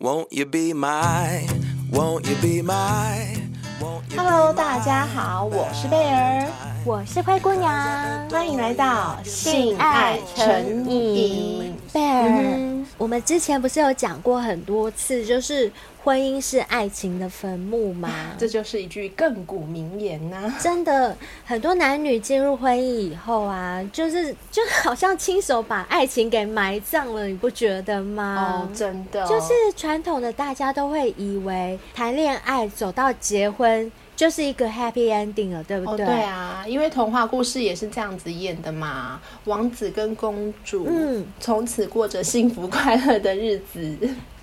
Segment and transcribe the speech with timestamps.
[0.00, 1.46] won't you be my
[1.90, 3.36] won't you be my
[4.16, 6.48] hello 大家好我是贝儿。
[6.86, 11.76] 我是灰姑娘欢迎来到性爱成瘾。
[11.92, 15.70] 贝儿我们之前不是有讲过很多次就是
[16.02, 18.10] 婚姻是爱情的坟墓吗？
[18.38, 20.56] 这就是一句亘古名言呐、啊。
[20.60, 28.64] 真的，很多男女进入婚姻以后啊，就是就好像亲手把爱情给埋葬了，你不觉得吗？
[28.64, 36.06] 哦，真的，就是传统的，大家都会以为谈恋爱走到结婚就是一个 happy ending 了，对不对？
[36.06, 43.96] 哦，对啊，因为童话故事也是这样子演的嘛，王子跟公主，嗯，从此过着幸福快乐的日子。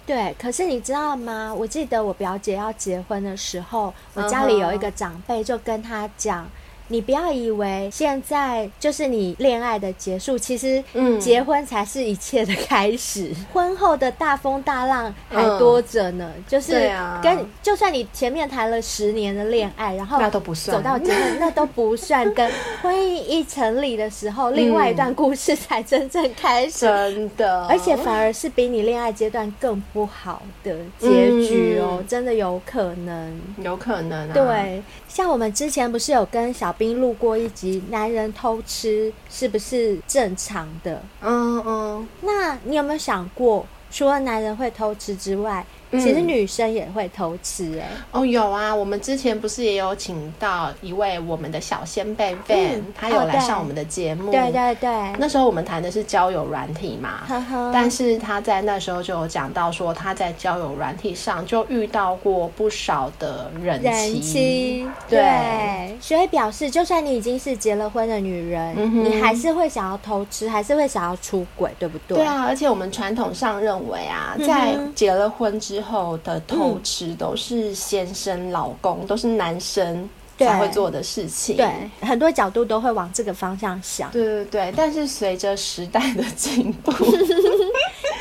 [0.08, 1.54] 对，可是你知道吗？
[1.54, 6.48] 我记得我表姐要结婚的时候，我家里有一个长辈就跟她讲。
[6.88, 10.84] 你不要以为现在就是你恋爱的结束，其实
[11.20, 13.30] 结婚才是一切的开始。
[13.30, 16.74] 嗯、 婚后的大风大浪还多着呢，嗯、就是
[17.22, 22.28] 跟、啊、就算你前面谈了十年的恋爱，然后那都不算走到结婚， 那都不算。
[22.34, 26.82] 跟婚姻一成立的时候，另外一段故事才真正开始。
[26.82, 34.34] 真的，而且反而是比你恋爱阶段更不好的结局哦，嗯、真的有可能，有可能啊。
[34.34, 41.02] 对，像我们之前不是有跟小兵录过一集，男人偷吃是不是正常的？
[41.22, 54.90] 嗯嗯，那你有没有想过，除了男人会偷吃之外，其实女生也会偷吃哎、哦，有啊，我们之前不是也有请到一位我们的小仙贝 Van，他有来上我们的节目，对对对。
[55.18, 72.18] 那时候我们谈的是交友软体嘛，呵呵，但是他在那时候就有讲到说他在交友软体上就遇到过不少的人妻，人妻对，对，所以表示就算你已经是结了婚的女人，嗯、你还是会想要偷吃，还是会想要出轨，对不对？
[72.18, 75.77] 对啊，而且我们传统上认为啊，在结了婚之后。
[75.78, 81.56] 之后的偷吃都是先生、老公，嗯、都是男生才会做的事情。
[81.56, 84.10] 对，很多角度都会往这个方向想。
[84.10, 86.92] 对对对，但是随着时代的进步，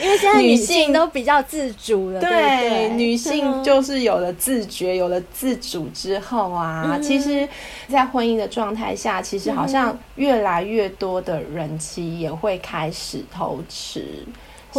[0.03, 2.20] 因为现在女性都比较自主了。
[2.20, 7.48] 对，对，对，女性就是有了自觉、有了自主之后啊，嗯、其实，
[7.88, 14.26] 在婚姻的状态下，其实好像越来越多的人妻也会开始偷吃。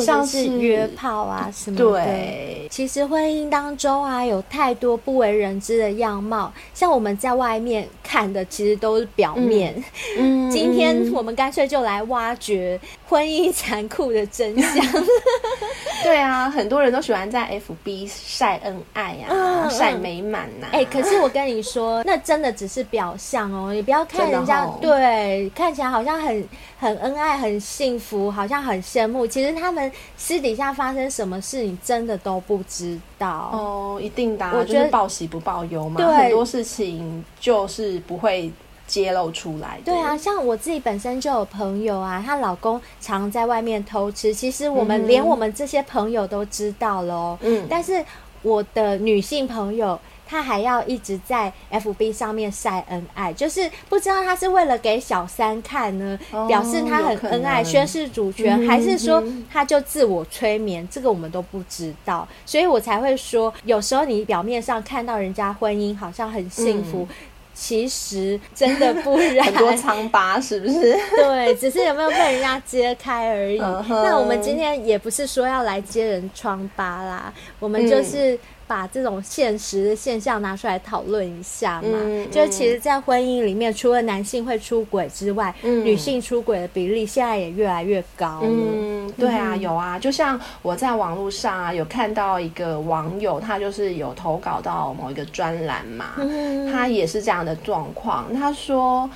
[0.04, 9.84] 像是约炮啊什么的，对，其实婚姻当中啊，有太多不为人知的样貌，像我们在外面看的，其实都是表面。
[10.18, 14.86] 嗯，今天我们干脆就来挖掘婚姻残酷的真相。
[16.04, 20.70] 对啊，很多人都喜欢在 FB 晒恩爱啊，晒、嗯、美满呐、啊。
[20.74, 26.48] 哎、欸，可是我跟你说，那真的只是表象哦，你不要看人家，对，看起来好像很
[26.80, 29.92] 很恩爱、很幸福，好像很羡慕，其实他们。
[30.20, 38.52] 私底下发生什么事，你真的都不知道哦，一定的、啊，我觉得报喜不报忧嘛，很多事情就是不会
[38.88, 39.80] 揭露出来。
[39.86, 47.38] 对啊，像我自己本身就有朋友啊，她老公常在外面偷吃，其实我们连我们这些朋友都知道了。
[47.42, 48.04] 嗯，但是
[48.42, 50.00] 我的女性朋友。
[50.30, 60.84] 他还要一直在 FB 上面晒恩爱，就是不知道他是为了给小三看呢，哦、表示他很恩爱，宣示主权，嗯、还是说他就自我催眠？
[60.84, 67.16] 嗯、这个我们都不知道，所以我才会说，有时候你表面上看到人家婚姻好像很幸福，嗯、
[67.60, 70.96] 其实真的不然，很多疮疤是不是？
[71.18, 73.60] 对，只是有没有被人家揭开而已。
[73.60, 78.38] 嗯、那我们今天也不是说要来揭人疮疤啦，我们就是。
[78.68, 81.98] 嗯把这种现实的现象拿出来讨论一下嘛，
[82.30, 88.42] 就是其实，在婚姻里面，除了男性会出轨之外，嗯、女性出轨的比例现在也越来越高。
[88.44, 99.10] 嗯，对啊，有啊，就像我在网络上啊，有看到一个网友，他就是有投稿到某一个专栏嘛，嗯、他也是这样的状况，他说。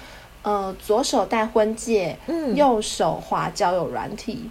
[0.44, 4.50] 呃，左手戴婚戒，嗯，右手滑交友软体，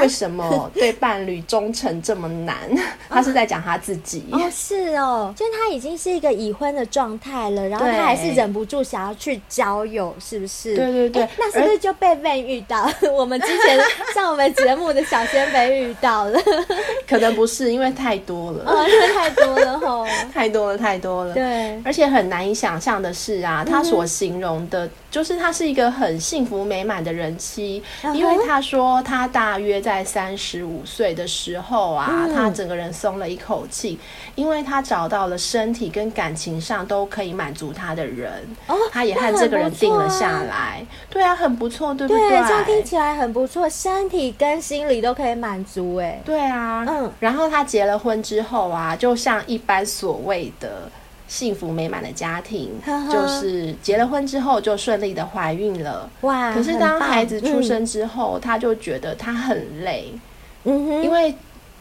[0.00, 2.56] 为什么对伴侣忠诚这么难？
[3.10, 4.24] 他是在讲他自己。
[4.30, 10.76] 哦，是哦，就是他已经是一个已婚的状态了，然后他还是忍不住想要去交友，是不是？
[10.76, 12.88] 对对对，那是不是就被 Van 遇到？
[13.12, 13.78] 我们之前
[14.14, 16.40] 上我们节目的小仙贝遇到了，
[17.08, 25.01] 可能不是，因为太多了，哦，因为太多了吼，太多了，太多了，对，而且很难以想象的是啊，他所形容的，就是。
[25.12, 27.82] 就是他是一个很幸福美满的人妻，
[28.14, 33.98] 因为他说他大约在三十五岁的时候啊，他整个人松了一口气，
[34.34, 38.32] 因为他找到了身体跟感情上都可以满足他的人，
[38.90, 40.82] 他也和这个人定了下来。
[41.10, 42.30] 对啊，很不错，对不对？
[42.30, 47.12] 对，这样听起来很不错，身体跟心理都可以满足，哎，对啊，嗯。
[47.20, 50.90] 然后他结了婚之后啊，就像一般所谓的。
[51.32, 52.70] 幸福美满的家庭，
[53.10, 56.06] 就是结了婚之后就顺利的怀孕了。
[56.20, 56.52] 哇！
[56.52, 60.12] 可是当孩子出生之后，他就觉得他很累。
[60.64, 61.34] 嗯哼，因为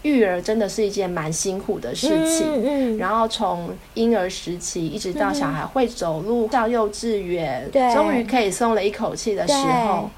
[0.04, 2.48] 育儿真的是一件蛮辛苦的事情。
[2.48, 10.10] 嗯，嗯然后从婴儿时期一直到小孩会走路上幼稚园，终于可以松了一口气的时候。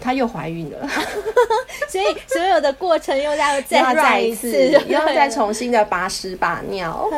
[0.00, 0.88] 她又怀孕了，
[1.88, 7.08] 所以所有的过程又要再再一次， 又要再重新的把屎把尿，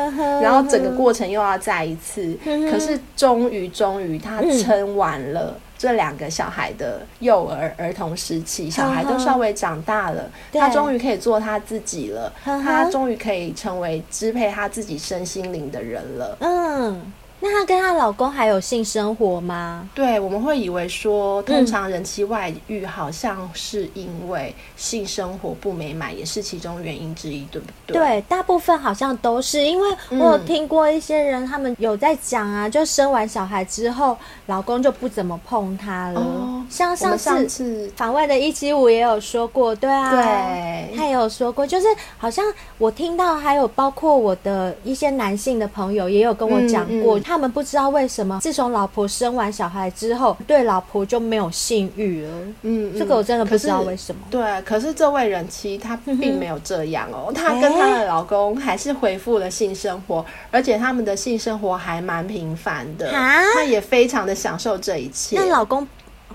[0.41, 2.37] 然后整个过程又要再一次。
[2.71, 16.37] 可是终于终于，她撑完了这两个小孩的幼儿儿童时期，小孩都稍微长大了，她终于可以做她自己了，她终于可以成为支配她自己身心灵的人了。
[16.41, 17.13] 嗯。
[17.45, 19.89] 那她跟她老公还有性生活吗？
[19.93, 27.97] 对，我们会以为说，通常人妻外遇好像是因为性生活不美满，也是其中原因之一，对不对？
[27.97, 36.21] 对，大部分好像都是，因为我有听过一些人，他们有在讲啊，就生完小孩之后，老公就不怎么碰她了。
[36.21, 41.87] 哦，像上次访问的一七五也有说过，对啊，对，他也有说过，就是
[42.17, 42.45] 好像
[42.77, 47.19] 我听到还有包括我的一些男性的朋友也有跟我讲过。
[47.19, 52.29] 嗯嗯他们不知道为什么，自从老婆生完小孩之后，对老婆就没有性欲了。
[52.61, 54.21] 嗯，嗯，这个我真的不知道为什么。
[54.29, 63.11] 对，可是这位人妻她并没有这样哦，嗯、她跟她的老公还是恢复了性生活，欸、而且他们的性生活还蛮频繁的。
[63.11, 65.37] 啊，她也非常的享受这一切。
[65.37, 65.87] 那老公。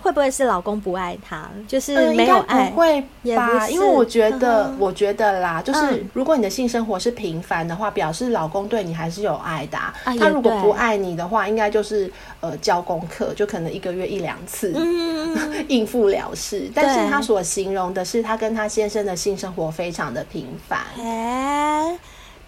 [0.02, 1.48] 会不会是老公不爱她？
[1.66, 2.64] 就是没有爱？
[2.64, 3.00] 呃、不会
[3.36, 3.68] 吧？
[3.68, 9.94] 因为我觉得，我觉得啦，就是如果你的性生活是频繁的话，嗯、表示老公对你还是有爱的、啊。
[10.04, 12.10] 啊、他如果不爱你的话，应该就是
[12.40, 15.36] 呃教功课，就可能一个月一两次，嗯、
[15.68, 16.70] 应付了事。
[16.74, 20.80] 但是他所形容的是他跟他先生的性生活非常的频繁。
[20.98, 21.98] 欸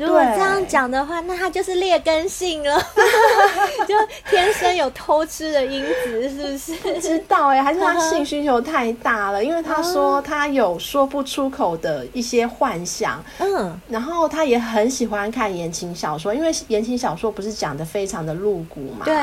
[0.06, 2.80] 如果这样讲的话，那他就是劣根性了，
[3.86, 3.94] 就
[4.30, 6.74] 天生有偷吃的因子，是不是？
[6.76, 9.44] 不知道哎、欸，还是他性需求太大了？
[9.44, 19.14] 因为他说他有说不出口的一些幻想，嗯，然后他也很喜欢看言情小说，因为言情小说不是讲的非常的露骨嘛，对，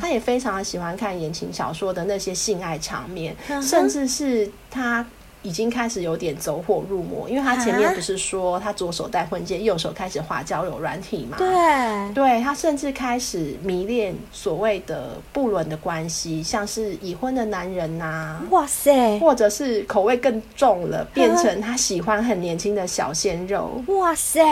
[0.00, 5.04] 他也非常的喜欢看言情小说的那些性爱场面，甚至是他。
[5.44, 11.36] 已经开始有点走火入魔，因为他前面不是说他左手戴婚戒，右手开始滑交友软体嘛？
[11.36, 24.42] 对，对他甚至开始迷恋所谓的不伦的关系，像是已婚的男人呐、啊，哇塞，或者是口味更重了， 变成他喜欢很年轻的小鲜肉，哇塞，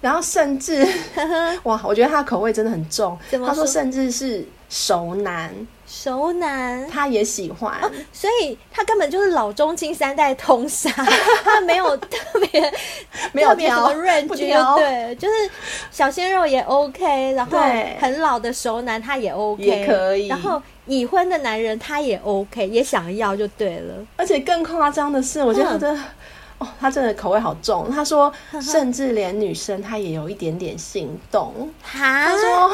[0.00, 0.86] 然后甚至
[1.64, 3.46] 哇，我觉得他的口味真的很重，说？
[3.46, 5.52] 他说甚至是熟男。
[5.94, 10.90] 熟男，他也喜欢、哦，所以他根本就是老中青三代通杀，
[11.44, 12.72] 他没有特别
[13.34, 14.28] 没有挑什么 range，
[14.76, 15.34] 对，就是
[15.90, 17.58] 小鲜肉也 OK，然后
[18.00, 23.94] 很老的熟男他也 OK，也可以，然后已婚的男人他也 OK，也想要就对了。
[24.16, 26.04] 而且更夸张的是，我觉得他真的，嗯、
[26.60, 27.90] 哦，他真的口味好重。
[27.90, 31.70] 他说，甚至连女生他也有一点点心动。
[31.82, 32.72] 他说。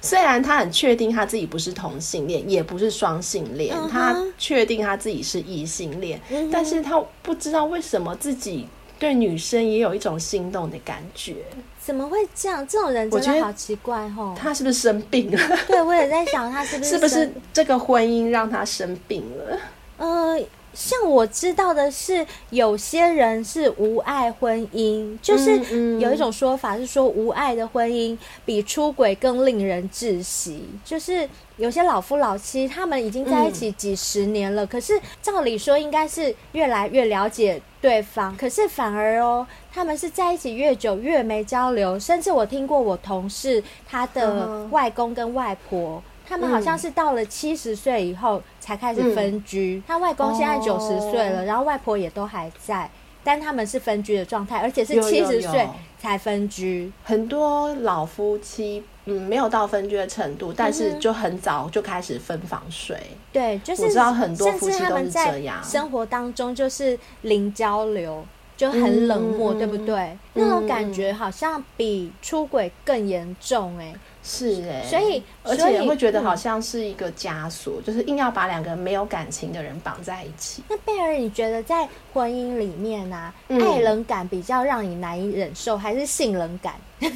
[0.00, 3.88] 虽然他很确定他自己不是同性恋，也不是双性恋，uh huh.
[3.88, 6.50] 他确定他自己是异性恋，uh huh.
[6.52, 8.68] 但是他不知道为什么自己
[8.98, 11.36] 对女生也有一种心动的感觉。
[11.80, 12.66] 怎么会这样？
[12.66, 14.34] 这种人真的好奇怪哦。
[14.38, 15.38] 他是不是生病了？
[15.66, 19.58] 对，我也在想他是不是 是不是这个婚姻让他生病了？
[19.98, 20.40] 呃。
[20.78, 25.58] 像我知道的是，有些人是无爱婚姻，就是
[25.98, 30.62] 有一种说法是说，无爱的婚姻比出轨更令人窒息。
[30.84, 46.00] 就是有些老夫老妻，他们已经在一起几十年了，可是照理说应该是越来越了解对方，可是反而哦，他们是在一起越久越没交流，甚至我听过我同事他的外公跟外婆。
[46.28, 49.76] 他们好像是到了七十岁以后才开始分居。
[49.76, 52.90] 嗯、他外公现在九十岁了，哦、然后外婆也都还在，
[53.24, 55.66] 但他们是分居的状态，而且是七十岁
[55.98, 56.92] 才分居。
[57.02, 62.94] 很多老夫妻，嗯，没有到分居的程度，但是就很早就开始分房睡。
[63.32, 68.22] 对，就是我知道很多夫妻都是这样，生活当中就是零交流，
[68.54, 69.96] 就很冷漠，嗯、对不对？
[69.96, 73.94] 嗯、那种感觉好像比出轨更严重，欸，哎。
[74.30, 80.62] 是哎、欸，所以而且也会觉得好像是一个枷锁，嗯、就是硬要把两个没有感情的人绑在一起。
[80.68, 86.74] 那贝尔，你觉得在婚姻里面呢、啊，嗯、爱人感比较让你难以忍受，还是性冷感？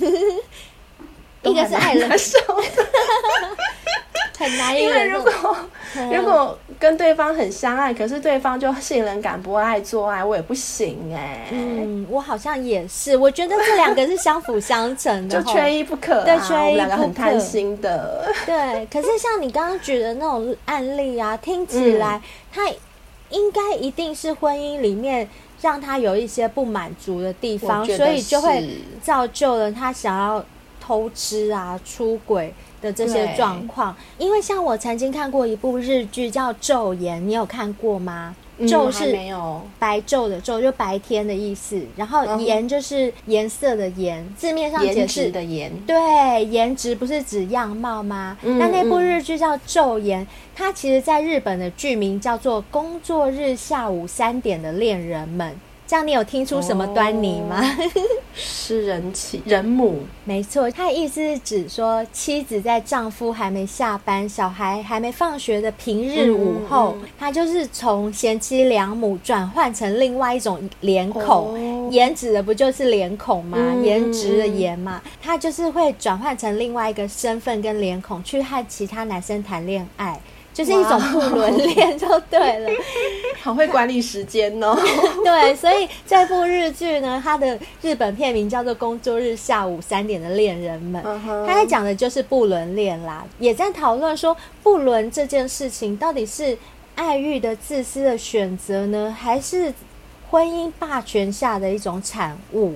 [1.42, 2.38] 一个是爱人受，
[4.38, 5.08] 很难因为。
[5.08, 5.56] 如果
[6.11, 11.46] 如果跟对方很相爱，可是对方就性冷感不爱做爱，我也不行哎、欸。
[11.50, 16.25] 嗯，我好像也是，我觉得这两个是相辅相成的，就缺一不可、啊。
[16.25, 16.76] 对，缺一不可。
[16.76, 18.32] 两个很贪心的。
[18.46, 22.22] 对，可是像你刚刚举的那种案例啊，听起来、嗯、
[22.52, 22.68] 他
[23.28, 25.28] 应该一定是婚姻里面
[25.61, 30.42] 让他有一些不满足的地方，所以就会造就了他想要。
[30.82, 38.34] 偷吃啊，出轨的这些状况，因为像我曾经看过一部日剧叫《昼颜》，你有看过吗？
[38.62, 41.80] 昼、嗯、是没有白昼的昼，就白天的意思。
[41.96, 45.72] 然后颜就是颜色的颜，嗯、字面上解释的颜。
[45.86, 48.36] 对，颜值不是指样貌吗？
[48.42, 50.24] 嗯、那那部日剧叫《昼颜》，
[50.54, 55.52] 它其实在日本的剧名叫做《工作日下午三点的恋人们》。
[55.92, 57.61] 这样你有听出什么端倪吗？
[57.61, 57.90] 哦、
[58.34, 60.70] 是人妻人母，没错。
[60.70, 71.90] 他的意思是指说，妻子在丈夫还没下班、小孩还没放学的平日午后，她、嗯、就是从贤妻良母转换成另外一种脸孔。
[71.90, 73.58] 颜、哦、指的不就是脸孔吗？
[73.82, 80.18] 颜、嗯、值的颜嘛，她就是会转换成另外一个身份跟脸孔，去和其他男生谈恋爱。
[80.52, 82.71] 就是一种不伦恋就对了，
[83.42, 84.76] 好会管理时间哦。
[85.25, 91.02] 对，所以这部日剧呢，它的日本片名叫做《工作日下午三点的恋人们》，
[91.47, 96.56] 它在讲的就是不伦恋啦，也在讨论说不伦这件事情到底是
[96.94, 99.73] 爱欲的自私的选择呢，还是
[100.30, 102.75] 婚姻霸权下的一种产物？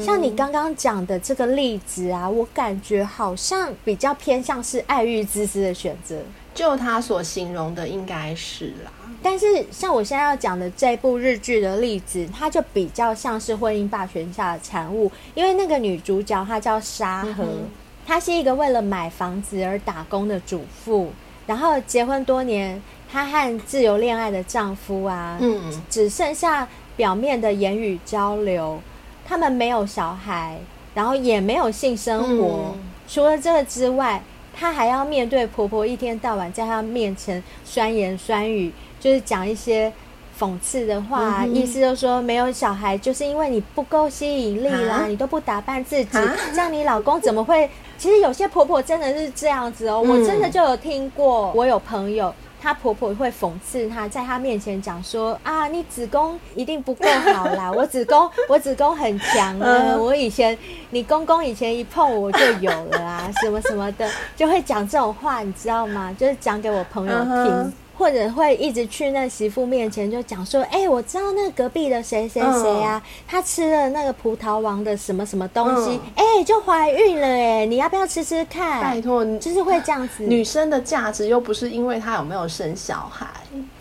[0.00, 6.16] 像你刚刚讲的这个例子啊，我感觉好像比较偏向是爱欲自私的选择。
[6.54, 8.90] 就他所形容的应该是啦，
[9.22, 17.68] 但是像我现在要讲的这部日剧的例子，它就比较像是婚姻霸权下的产物，因为那个女主角她叫沙河，嗯、
[18.04, 21.12] 她是一个为了买房子而打工的主妇，
[21.46, 28.80] 然后结婚多年，她和自由恋爱的丈夫啊，嗯，只剩下表面的言语交流，
[29.28, 30.58] 他们没有小孩，
[30.94, 34.22] 然后也没有性生活，嗯、除了这个之外。
[34.60, 39.92] 她还要面对婆婆一天到晚在她面前酸言酸语，就是讲一些
[40.36, 47.70] 讽刺的话，嗯、意思就是说没有小孩就是因为你不够吸引力啦，啊、你都不打扮自己，啊、这样你老公怎么会？
[47.96, 52.34] 其实有些婆婆真的是这样子哦，嗯、我真的就有听过，我有朋友。
[52.60, 60.56] 她婆婆会讽刺她，在她面前讲说：“啊，你子宫一定不够好啦， 我子宫我子宫很强啊，我以前
[60.90, 66.14] 你公公以前一碰我就有了啊，什么什么的，就会讲这种话，你知道吗？
[66.18, 67.70] 就是讲给我朋友听。” uh huh.
[67.98, 78.80] 或者会一直去那媳妇面前就讲说，哎、欸，我知道那隔壁的谁谁谁啊，他吃了那个葡萄王的什么什么东西，哎、就怀孕了哎，你要不要吃吃看？
[78.80, 80.22] 拜托你，就是会这样子。
[80.22, 83.26] 女生的价值又不是因为她有没有生小孩，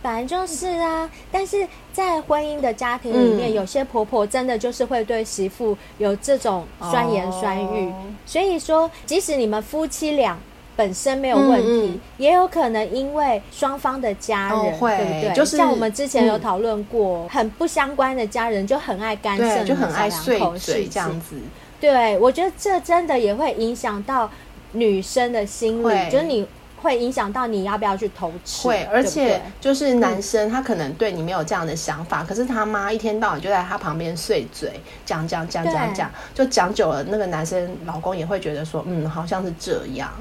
[0.01, 1.07] 本来就是啊。
[1.31, 7.93] 但是在婚姻的家庭里面，嗯、有些婆婆真的就是会对媳妇有这种酸言酸语，哦、
[8.25, 10.35] 所以说，即使你们夫妻俩。
[10.77, 15.33] 本身没有问题，嗯、也有可能因为双方的家人，哦、对不对？
[15.35, 21.35] 就是像我们之前有讨论过，嗯、很不相关的家人就很爱干涉，就很爱碎嘴这样子。
[21.81, 24.29] 对，我觉得这真的也会影响到
[24.73, 26.47] 女生的心理，就是你
[26.81, 28.67] 会影响到你要不要去偷吃。
[28.67, 40.11] 会，而且就是男生他可能对你没有这样的想法，嗯、可是他妈一天到晚就在他旁边碎嘴，讲讲讲讲讲，对就讲久了，那个男生老公也会觉得说，嗯，好像是这样。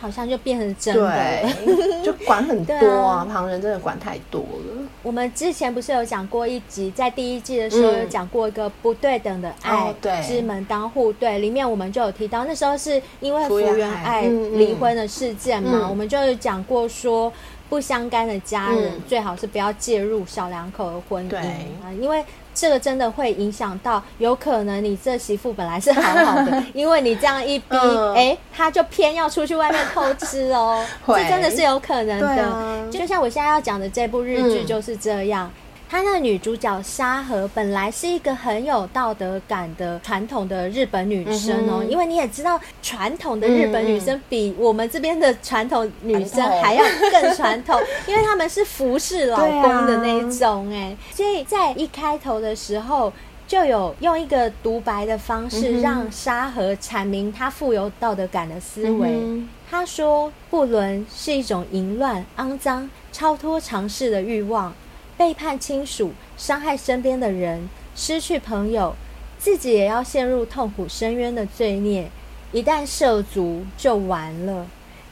[0.00, 4.86] 好像就变成真的，对，就管很多啊，啊旁人真的管太多了。
[5.02, 14.22] 我们之前不是有讲过一集，在第一季的时候有讲过一个不对等的爱之门当户对，里面我们就有提到，那时候是因为福原爱。
[14.22, 17.32] 离婚的事件嘛，我们就有讲过说，
[17.68, 22.24] 不相干的家人最好是不要介入小两口的婚姻啊，因为。
[22.60, 27.74] 这个真的会影响到，有可能你这媳妇本来是好好的， 因为你这样一逼，
[28.14, 32.42] 哎、嗯，他就偏要出去外面偷吃哦，这真的是有可能的。
[32.42, 35.50] 啊、就像我现在要讲的这部日剧就是这样。
[35.54, 53.12] 嗯她那个女主角沙河本来是一个很有道德感的传统的日本女生哦，嗯、因为你也知道，传统的日本女生比我们这边的传统女生还要更传统， 因为她们是服侍老公的那一种哎，啊、所以在一开头的时候。
[53.50, 59.08] 就有用一个独白的方式，让沙河阐明他富有道德感的思维。
[59.10, 64.72] 嗯、他说：“不伦是一种淫乱、肮脏、超脱常识的欲望，
[65.20, 68.96] 背叛亲属，伤害身边的人，失去朋友，
[69.38, 72.10] 自己也要陷入痛苦深渊的罪孽。
[72.52, 74.66] 一旦涉足，就完了。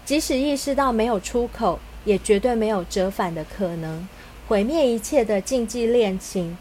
[0.06, 4.08] 即使意识到没有出口，也绝对没有折返的可能。”
[4.48, 6.56] 毁灭一切的禁忌恋情，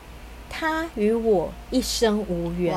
[0.50, 2.76] 他与我一生无缘。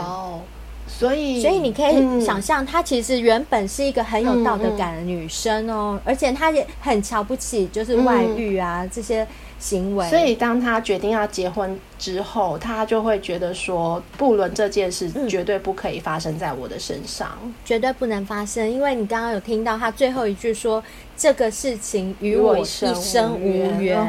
[0.99, 9.27] 所以，所以你可以想象，她其实原本是一个很有道德感的女生哦，而且她也很瞧不起就是外遇啊、嗯、这些
[9.59, 10.09] 行为。
[10.11, 18.71] 所以，当她决定要结婚之后，她就会觉得说，不伦这件事绝对不可以发生在我的身上，嗯、绝对不能发生。
[18.71, 20.83] 因为你刚刚有听到她最后一句说。
[21.21, 24.03] 这个事情与我一生无缘，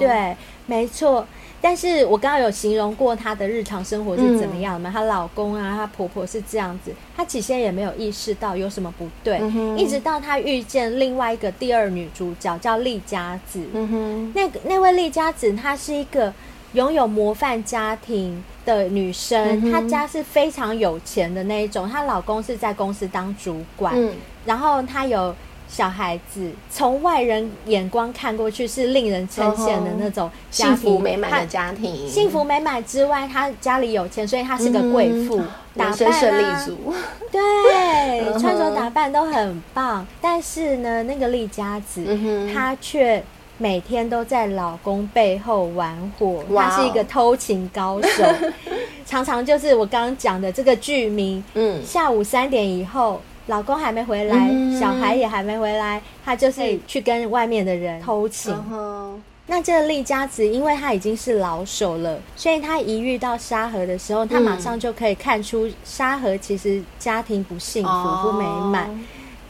[0.00, 0.36] 对，
[0.66, 1.24] 没错。
[1.62, 4.90] 但是我刚刚有形容过她的日常生活是怎么样的嘛？
[4.90, 6.92] 她、嗯、老公啊，她婆婆是这样子。
[7.16, 13.60] 她起先也没有意识到有什么不对，嗯、一直到她遇见另外一个第二女主角叫丽佳子。
[13.72, 16.32] 嗯，那个那位丽佳子，她是一个
[16.72, 21.88] 拥有模范家庭的女生，她家是非常有钱的那一种。
[21.88, 24.14] 她老公是在公司当主管，嗯、
[24.44, 25.34] 然后她有。
[25.70, 35.46] 小孩子从外人眼光看过去是令人称羡的那种幸福美满的家庭，幸福美满之外，他家里有钱，所以他是个贵妇，嗯、
[35.76, 36.92] 打扮胜利组，
[37.30, 40.04] 对，穿着打扮都很棒。
[40.20, 42.04] 但是呢，那个丽佳子，
[42.52, 43.22] 她却
[43.56, 48.24] 每天都在老公背后玩火，她是一个偷情高手，
[49.06, 53.22] 常常就是我刚刚讲的这个剧名，嗯，下午三点以后。
[53.50, 58.54] 老公还没回来，嗯、小孩也还没回来，他就是去跟外面的人偷情。
[58.70, 68.88] 嗯、那这个丽佳子，因为她已经是老手了，所以她一遇到沙河的时候，她马上就可以看出沙河其实家庭不幸福、哦、不美满。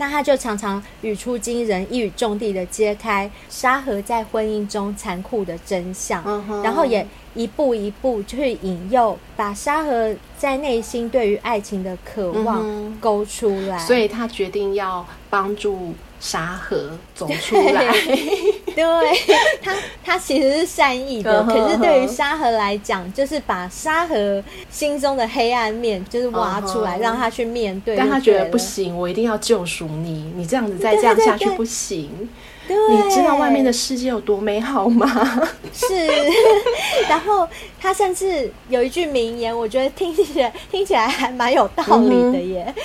[0.00, 6.24] 那他就常常语出惊人、一语中的的揭开沙河在婚姻中残酷的真相，
[6.64, 13.78] 然后也一步一步去引诱，把沙河在内心对于爱情的渴望勾出来。
[13.78, 15.92] 所以他决定要帮助。
[16.22, 17.90] 沙河走出来，
[18.76, 19.74] 对，他，
[20.04, 27.96] 他其实是善意的，可是对于沙河来讲，就是把沙河心中的黑暗面，就是挖出来，让他去面对。
[27.96, 32.28] 但他觉得不行，我一定要救赎你，你这样子再这样下去不行。
[32.68, 35.06] 你知道外面的世界有多美好吗？
[35.74, 36.06] 是。
[37.08, 37.48] 然后
[37.80, 42.72] 他甚至有一句名言，我觉得听起来听起来还蛮有道理的耶。
[42.76, 42.82] 嗯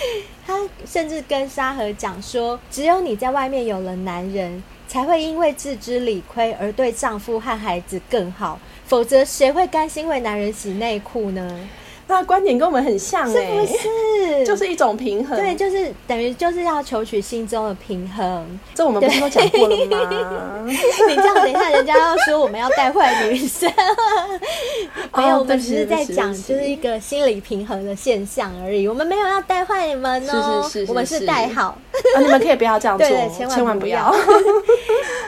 [0.48, 0.54] 他
[0.86, 4.62] 甚至跟沙河讲说：“只有你在外面有了男人，
[4.96, 11.68] 才会因为自知理亏而对丈夫和孩子更好，否则谁会甘心为男人洗内裤呢？”
[12.08, 14.46] 那观点跟我们很像，欸，是不是？
[14.46, 18.60] 就是一种平衡，对，就是等于就是要求取心中的平衡。
[18.74, 20.65] 这我们不是都讲过了吗？
[20.68, 23.72] 你这样等一下，人家要说我们要带坏女生。
[25.15, 28.88] 没有，我们只是在讲就是一个心理平衡的现象而已。
[28.88, 31.78] 我们没有要带坏你们哦，是是是是，我们是带好。
[32.15, 34.13] 啊，你们可以不要这样做，对，千万不要。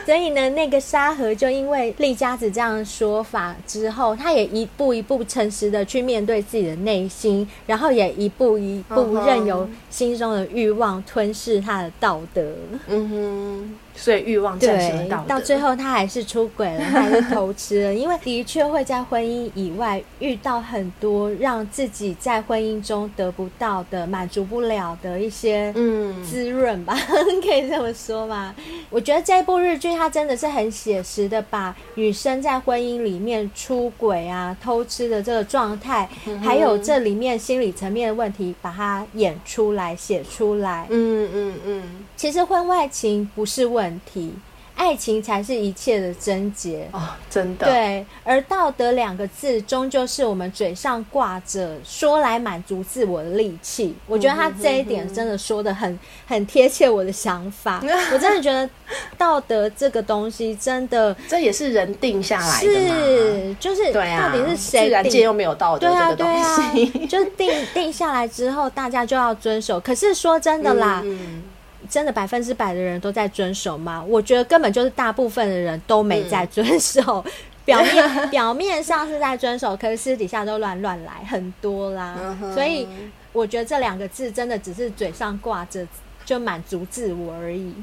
[0.04, 12.52] 所以呢，那个沙河就因为丽佳子这样的说法之后，他也一步一步诚实的去面对自己的内心，然后也一步一步任由心中的欲望吞噬他的道德。
[12.86, 13.78] 嗯哼。
[13.98, 17.92] 所以欲望战胜道德，到最后他还是出轨了，他还是偷吃了。
[17.92, 28.54] 因为的确会在婚姻以外遇到很多让自己在婚姻中得不到的、满足不了的一些嗯滋润吧，嗯、 可以这么说吗？
[28.88, 40.86] 我觉得这部日剧它真的是很写实的，把女生在婚姻里面出轨啊、偷吃的这个状态，嗯、还有这里面心理层面的问题，把它演出来、写出来。
[40.90, 41.82] 嗯嗯嗯。
[42.16, 44.32] 其实婚外情不是问题。
[44.78, 47.66] 爱情才是一切的症结哦，真的。
[47.66, 53.94] 对，而道德两个字，终究是我们嘴上挂着说来满足自我的利器。
[54.06, 57.82] 我觉得他这一点真的说的很很贴切我的想法。
[58.14, 58.70] 我真的觉得
[59.18, 64.88] 道德这个东西，真的这也是人定下来的嘛，是就是对啊，到底是谁定？
[64.88, 66.26] 自然界又没有道德这个东
[66.72, 69.80] 西，就是定定下来之后，大家就要遵守。
[69.80, 71.02] 可是说真的啦。
[71.04, 71.42] 嗯
[71.88, 74.04] 真的百分之百的人都在遵守吗？
[74.06, 77.22] 我觉得根本就是大部分的人都没在遵守。
[77.26, 77.32] 嗯、
[77.64, 82.16] 表面表面上是在遵守，可是私底下都乱乱来很多啦。
[82.42, 82.86] 嗯、所以
[83.32, 85.86] 我觉得这两个字真的只是嘴上挂着
[86.24, 87.74] 就满足自我而已。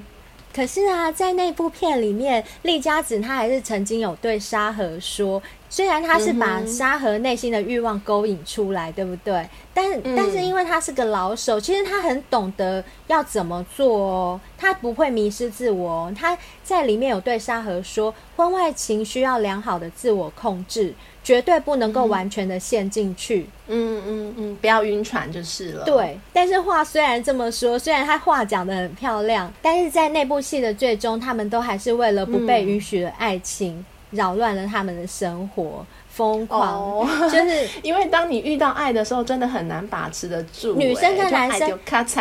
[0.55, 9.45] 可是啊，在那部片里面，丽佳子她还是曾经有对沙河说：“虽然她是把沙河内心的欲望勾引出来，对不对？
[9.73, 15.91] 但、嗯、但是因为她是个老手，其实她很懂得要怎么做哦，她不会迷失自我。
[15.91, 16.13] 哦。
[16.17, 20.93] 她在里面有对沙河说，婚外情需要良好的自我控制，
[21.25, 23.47] 绝对不能够完全的陷进去。
[23.67, 25.83] 嗯嗯嗯，不要晕船就是了。
[25.83, 33.75] 对，但是话虽然这么说，虽然他话讲得很漂亮，但是在那部戏的最终，他们都还是为了不被允许的爱情。
[33.79, 35.85] 嗯扰乱了他们的生活，
[36.15, 40.79] 疯狂，oh, 就是 因为当你遇到爱的时候，真的很难把持得住、欸。
[40.79, 41.77] 女生跟男生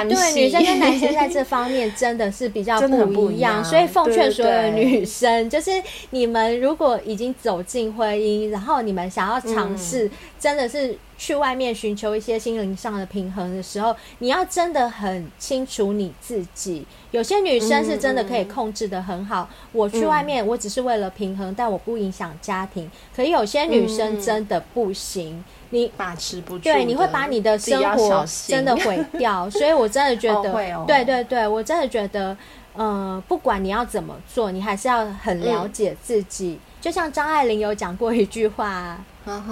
[0.08, 2.80] 对女生跟男生在这方面真的是比较
[3.14, 5.70] 不一样，所以奉劝所有的女生， 就是
[6.10, 10.98] 你们如果已经走进婚姻，然后你们想要尝试，真的是。
[11.16, 16.86] 去外面寻求一些心灵上的平衡的时候，你要真的很清楚你自己。
[17.12, 19.48] 有些女生是真的可以控制的很好。
[19.50, 22.90] 嗯、我去外面，我只是为了平衡，嗯、但我不影响家庭。
[23.14, 29.48] 可有些女生真的不行，嗯、你把持不住，对，你会把你的生活真的毁掉。
[29.50, 32.36] 所以我真的觉得，哦哦、对对对，我真的觉得，
[32.74, 36.58] 嗯、呃，不管你要怎么做，你还是要很了解自己。
[36.60, 38.98] 嗯、就像张爱玲有讲过一句话。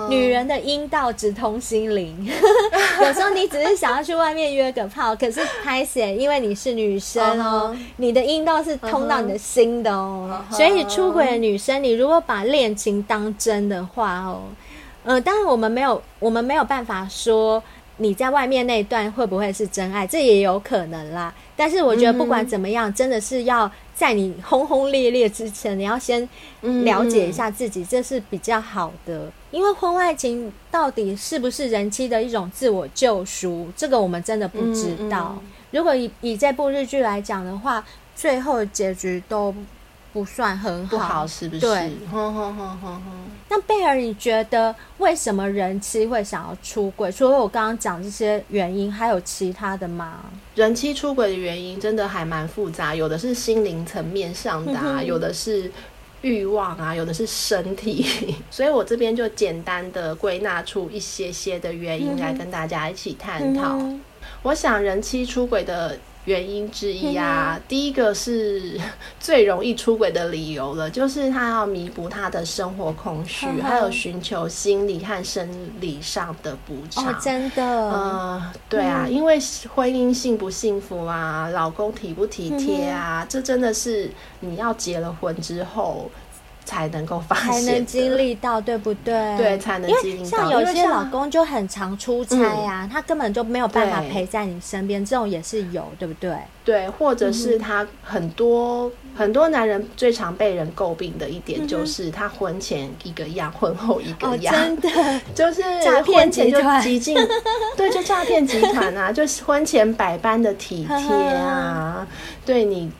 [0.08, 2.14] 女人的阴道直通心灵，
[3.00, 14.42] 有时候你只是想要去外面约个炮，可是拍写，因为你是女生哦，你的阴道是通到你的心的哦，所以出轨的女生，你如果把恋情当真的话哦，
[15.04, 17.62] 呃，当然我们没有，我们没有办法说
[17.96, 21.32] 你在外面那一段会不会是真爱，这也有可能啦。
[21.56, 23.70] 但是我觉得不管怎么样，真的是要。
[24.02, 26.28] 在你轰轰烈烈之前，你要先
[26.60, 29.30] 了解一下自己，这是比较好的。
[29.52, 35.40] 因为婚外情到底是不是人妻的一种自我救赎，这个我们真的不知道。
[35.70, 37.84] 如果以以这部日剧来讲的话，
[38.16, 39.54] 最后结局都
[40.12, 41.60] 不算很好，不好是不是？
[41.60, 41.90] 对。
[43.48, 47.10] 那贝尔，你觉得为什么人妻会想要出轨？
[47.10, 50.20] 除了我刚刚讲这些原因，还有其他的吗？
[50.54, 55.70] 人妻出轨的原因真的还蛮复杂，有的是心灵层面上的啊，有的是
[56.20, 58.34] 欲望啊，有的是身体。
[58.50, 63.78] 所以我这边就简单的归纳出一些些的原因来跟大家一起探讨。
[64.42, 65.98] 我想人妻出轨的。
[66.24, 68.80] 原因之一啊，第一个是
[69.18, 75.48] 最容易出轨的理由了，就是他要弥补他的生活空虚，还有寻求心理和生
[75.80, 77.06] 理上的补偿。
[77.06, 77.62] 哦，真的？
[77.64, 79.38] 呃，对啊，因为
[79.74, 86.10] 婚姻幸不幸福啊，老公体不体贴啊，这真的是你要结了婚之后。
[86.64, 89.36] 才能够发现，才能经历到，对不对？
[89.36, 90.50] 对，才能经历到。
[90.50, 96.36] 因为像有些老公就很常出差啊，嗯、他根本就没有办法陪在你身边，这种也是有，对不对？
[96.64, 104.88] 对，或者是他很多、嗯、很多男人最常被人诟病的一点就是他婚前一个样，嗯、婚后一个样，哦、真的
[105.34, 105.62] 就是
[106.02, 107.16] 婚前就极尽，
[107.76, 110.96] 对，就诈骗集团啊， 就是婚前百般的体贴
[111.34, 112.06] 啊，
[112.46, 112.90] 对你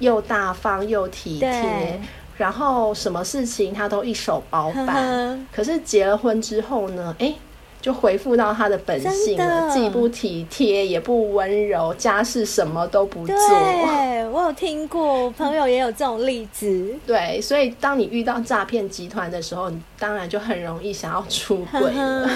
[0.00, 2.00] 又大方又体贴。
[2.36, 7.14] 然后什么事情他都一手包办，呵呵，可是结了婚之后呢？
[7.18, 7.34] 哎，
[7.80, 13.36] 就恢复到他的本性了，既不体贴也不温柔，家事什么都不做。
[13.36, 16.94] 对，我有听过，朋友也有这种例子。
[17.06, 22.28] 对，所以当你遇到诈骗集团的时候，你当然就很容易想要出轨了。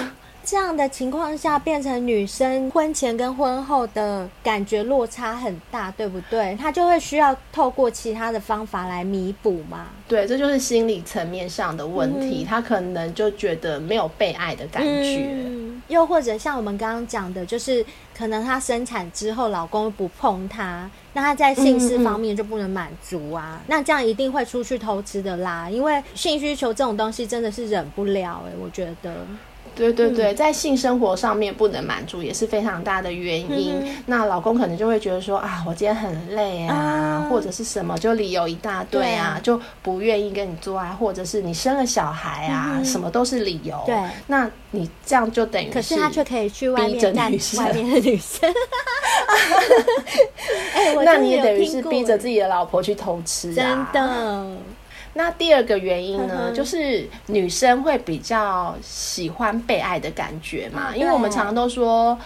[0.49, 6.55] 这样的情况下，变成女生婚前跟婚后的感觉落差很大，对不对？
[6.55, 9.87] 她就会需要透过其他的方法来弥补嘛。
[10.07, 12.45] 对，这就是心理层面上的问题。
[12.45, 17.85] 她、嗯、可能就觉得没有被爱的感觉，嗯、又或者像我们刚刚讲的，就是
[18.17, 23.59] 可能她生产之后老公不碰她，那她在性事方面就不能满足啊。
[23.59, 29.13] 嗯嗯，那这样一定会出去偷吃的啦，因为性需求这种东西真的是忍不了哎、欸，我觉得。
[29.77, 33.75] 对对对，在性生活上面不能满足也是非常大的原因。
[33.79, 37.27] 嗯、那老公可能就会觉得说啊，我今天很累啊，啊。
[37.29, 43.81] 或者是什么，就理由一大堆啊，啊就不愿意跟你做爱，或者是你生了小孩啊，嗯、什么都是理由。
[43.85, 43.95] 对，
[44.27, 48.49] 那你这样就等于可是他却可以去外面干外面的女生。
[50.73, 54.47] 哎，那你也等于是逼着自己的老婆去偷吃啊，真的。
[55.17, 62.17] 那第二个原因呢，就是女生会比较喜欢被爱的感觉嘛，因为我们常常都说，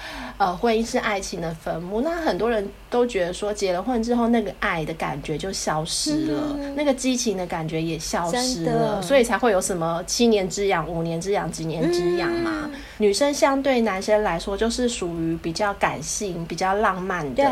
[0.42, 2.02] 呃，婚姻是爱情的坟墓。
[2.02, 12.64] 那很多人都觉得说，结了婚之后，那个爱的感觉就消失了，那个激情的感觉也消失了，所以才会有什么七年之痒、五年之痒、几年之痒嘛。
[12.66, 17.48] 嗯、女生相对男生来说，就是属于比较感性、比较浪漫的。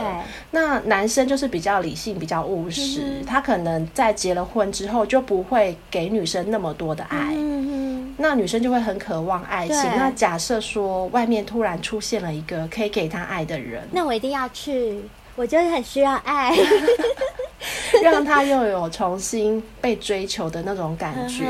[0.49, 5.19] 那男生就是比较理性、比较务实，他可能在结了婚之后就。
[5.29, 7.58] 不会给女生那么多的爱，嗯、
[8.19, 9.77] 那女生就会很渴望爱情。
[9.97, 15.01] 那假设说外面突然出现了一个可以给她爱的人，那我一定要去。
[15.35, 16.53] 我就是很需要爱，
[18.03, 21.45] 让她又有重新被追求的那种感觉。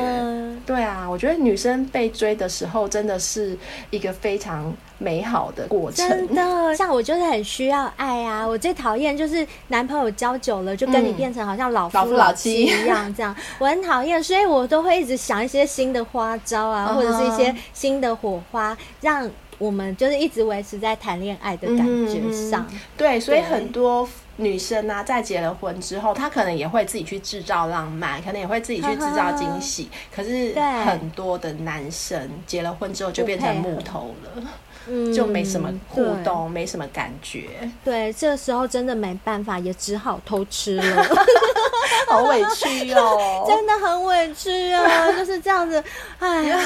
[0.66, 3.58] 对啊，我觉得女生被追的时候，真的是
[3.90, 6.08] 一个非常美好的过程。
[6.08, 8.48] 真的，像我就是很需要爱啊！
[8.48, 19.30] 我最讨厌就是男朋友交久了，就跟你变成好像老夫老妻一样，这样 我很讨厌，所以我都会一直想一些新的花招啊，或者是一些新的火花，让。
[19.60, 29.90] 我们就是一直维持在谈恋爱的感觉上，嗯、对，所以很多女生啊，在结了婚之后，她可能也会自己去制造浪漫，可能也会自己去制造惊喜。
[30.16, 30.54] 可是
[30.86, 34.44] 很多的男生结了婚之后就变成木头了，
[34.88, 37.50] 嗯，就没什么互动，没什么感觉。
[37.84, 41.06] 对，这个时候真的没办法，也只好偷吃了，
[42.08, 45.84] 好委屈哦， 真的很委屈啊，就是这样子，
[46.20, 46.60] 哎呀。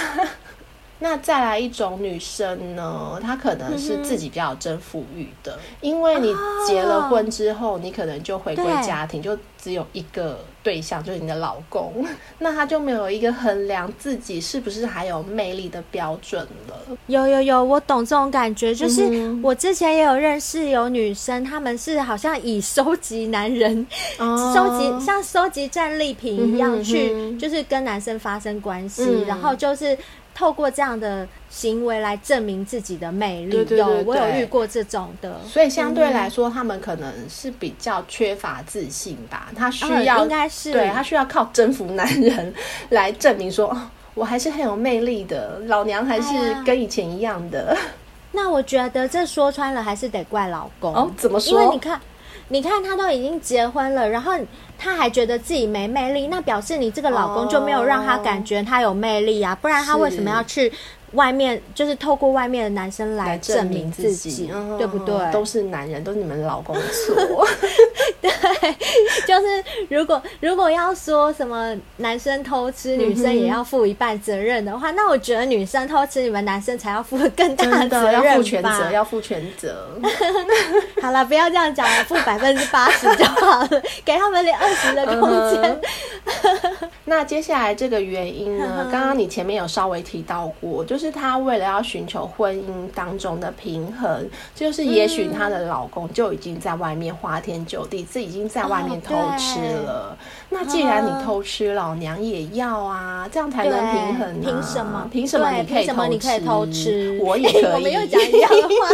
[1.03, 6.33] 那再来一种女生呢，她可能是自己比较有征服欲的，因为你
[6.65, 12.05] 结了婚之后，你可能就回归家庭，就只有一个对象，就是你的老公，
[12.39, 16.97] 那她就没有一个衡量自己是不是还有魅力的标准了。
[17.07, 19.03] 有有有，我懂这种感觉，就是
[19.43, 23.85] 我之前也有认识有女生，她们是好像以收集男人，
[24.17, 29.97] 收集像收集战利品一样去，就是跟男生发生关系，然后就是。
[30.35, 39.49] 透过这样的行为来证明自己的魅力，对对对对，有我有遇过这种的，所以相对来说，他们可能是比较缺乏自信吧。
[39.55, 42.53] 他需要，哦、应该是对他需要靠征服男人
[42.89, 43.77] 来证明说，哦，
[44.13, 46.33] 我还是很有魅力的，老娘还是
[46.65, 47.75] 跟以前一样的。
[47.77, 47.77] 哎、
[48.31, 51.11] 那我觉得这说穿了还是得怪老公哦。
[51.15, 51.61] 怎么说？
[51.61, 51.99] 因为你看。
[52.53, 54.31] 你看他都已经结婚了，然后
[54.77, 60.71] 他还觉得自己没魅力，那表示你这个老公就没有让他感觉他有魅力啊，不然他为什么要去？
[61.13, 65.31] 外面就是透过外面的男生来证明自己，自己嗯、对不对？
[65.31, 67.47] 都是男人，都是你们老公错。
[68.21, 68.31] 对，
[69.27, 78.27] 就是如果如果要说什么男生偷吃，女生也要负一半责任的话，嗯、那我觉得女生偷吃，你们男生才要负更大的责任吧？
[78.27, 79.87] 要负全责，要负全责。
[81.01, 83.69] 好了，不要这样讲了，负百分之八十就好了，
[84.03, 85.79] 给他们点二十的空间。
[86.43, 88.87] 嗯、那接下来这个原因呢？
[88.91, 91.02] 刚刚你前面有稍微提到过，就是。
[91.03, 100.17] 是她为了要寻求婚姻当中的平衡，就是也许她的老公就已经在外面花天酒地，自己已经在外面偷吃了。
[100.47, 104.39] 那既然你偷吃，老娘也要啊，这样才能平衡。
[104.39, 105.05] 凭什么？
[105.11, 105.85] 凭什么你可以偷吃？
[105.87, 107.19] 什么你可以偷吃？
[107.21, 107.65] 我也 可以。
[107.65, 108.87] 我们又讲一样的话。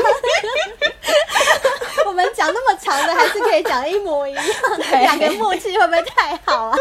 [2.08, 4.44] 我们讲那么长的，还是可以讲一模一样。
[5.00, 6.78] 两个默契会不会太好啊？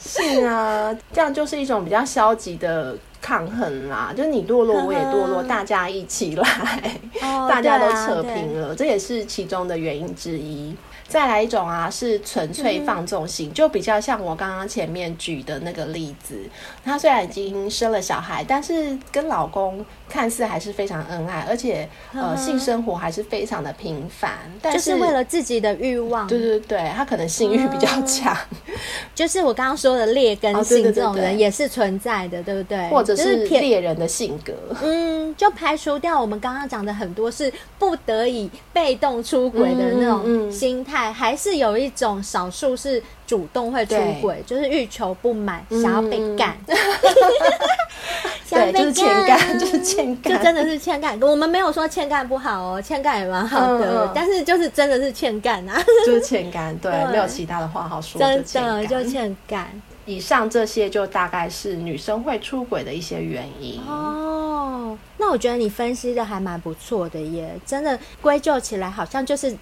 [0.00, 2.96] 是啊，这样就是一种比较消极的。
[3.20, 10.74] 抗衡啦，就是你堕落，我也堕落，大家一起来，哦、 大家都扯平了，这也是其中的原因之一。
[11.08, 16.36] 再来一种啊，是纯粹放纵型，嗯、就比较像我刚刚前面举的那个例子。
[16.86, 24.30] 她虽然已经生了小孩，但是跟老公看似还是非常恩爱，而且呃性生活还是非常的频繁。
[24.62, 26.28] 但是，就是为了自己的欲望。
[26.28, 28.34] 对对对，她可能性欲比较强。
[28.68, 28.74] 嗯、
[29.14, 32.88] 就是我刚刚说的劣根性这种人也是存在的，对不对？
[32.88, 34.52] 或者是猎人的性格。
[34.82, 41.12] 嗯，就排除掉我们刚刚讲的很多是不得已被动出轨的那种心态。
[41.12, 46.56] 还是有一种少数是主动会出轨，就是欲求不满，嗯、想要被干。
[48.48, 51.20] 对，就是欠干， 就是欠干，就真的是欠干。
[51.20, 59.68] 我们没有说欠干不好哦，欠干也蛮好的，嗯、但是就是真的是欠干啊， 就是欠干，对，对没有其他的话好说，真的就欠干。
[60.06, 64.96] 以上这些就大概是女生会出轨的一些原因哦。
[65.18, 69.54] 那我觉得你分析的还蛮不错的耶，真的归咎起来好像就是。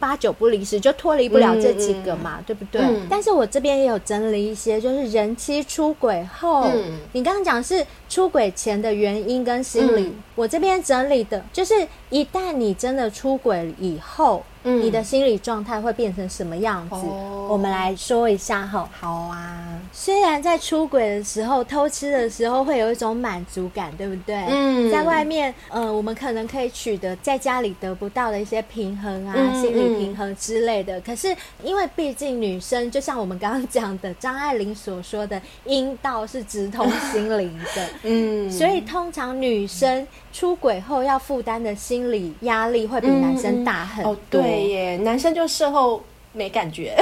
[0.00, 2.80] 八九不离十，就脱离不了这几个嘛，嗯、对不对？
[2.80, 11.74] 嗯、但是我这边也有整理一些，就是人妻出轨后，嗯、你刚刚讲是出轨前的原因跟心理，嗯、我这边整理的就是
[12.08, 14.42] 一旦你真的出轨以后。
[14.64, 16.94] 嗯，你的心理状态会变成什么样子？
[16.94, 18.88] 哦、我们来说一下哈。
[18.98, 24.36] 好啊，虽然在出轨的时候、偷吃的时候会有一种满足感，对不对？
[24.48, 30.98] 嗯，在外面，呃，我们可能可以取得在家里得不到的一些平衡啊，嗯、心理平衡之类的。
[30.98, 37.88] 嗯、可是，因为毕竟女生，就像我们刚刚讲的，张爱玲所说的，阴道是直通心灵的。
[38.04, 44.12] 嗯，所以通常女生出轨后要负担的心理压力会比男生大很多。
[44.12, 44.42] 嗯哦、对。
[44.42, 46.96] 对耶，男生就事后没感觉，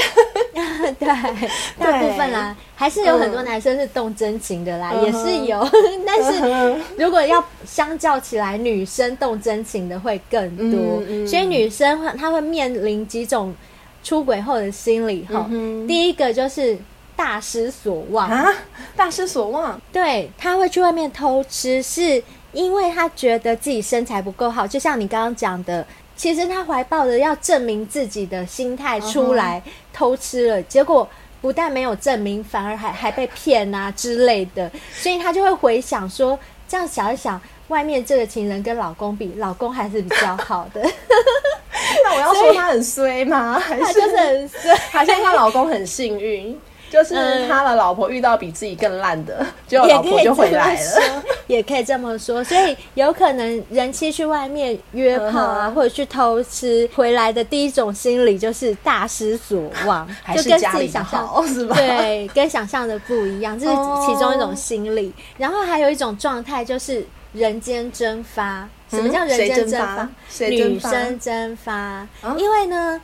[0.99, 1.07] 对，
[1.79, 5.69] 大部分啦，还是有很多男生是动真情的啦，也是有。
[6.07, 13.55] 但是如果要相较起来，女生动真情的会更多，所以女生她会面临几种
[14.03, 15.47] 出轨后的心理哈。
[15.87, 16.79] 第一个就是
[17.15, 18.31] 大失所望。
[18.31, 18.51] 啊，
[18.97, 22.23] 大失所望，对，她会去外面偷吃，是
[22.59, 25.87] 因为她觉得自己身材不够好，就像你刚刚讲的。
[26.17, 31.09] 其实她怀抱着要证明自己的心态出来偷吃了，结果
[31.41, 40.83] 不但没有证明，反而还还被骗啊之类的，所以她就会回想说，这样想一想，外面这个情人跟老公比，老公还是比较好的。
[42.03, 43.57] 那我要说他很衰吗？
[43.57, 46.59] 还是 他就是很衰，还是她老公很幸运？
[46.91, 47.15] 就是
[47.49, 52.43] 他的老婆遇到比自己更烂的，结果老婆就回来了，也可以这么说。
[52.43, 61.77] 所以有可能人妻去外面约炮啊，或者去偷吃，回来的第一种心理就是大失所望， 就跟自己想象是吧？
[61.77, 63.75] 对，跟想象的不一样，这是
[64.07, 65.13] 其中一种心理。
[65.37, 68.69] 然后还有一种状态就是人间蒸发。
[68.91, 70.09] 什么叫人间蒸发？
[70.49, 72.99] 女生蒸发，因为呢。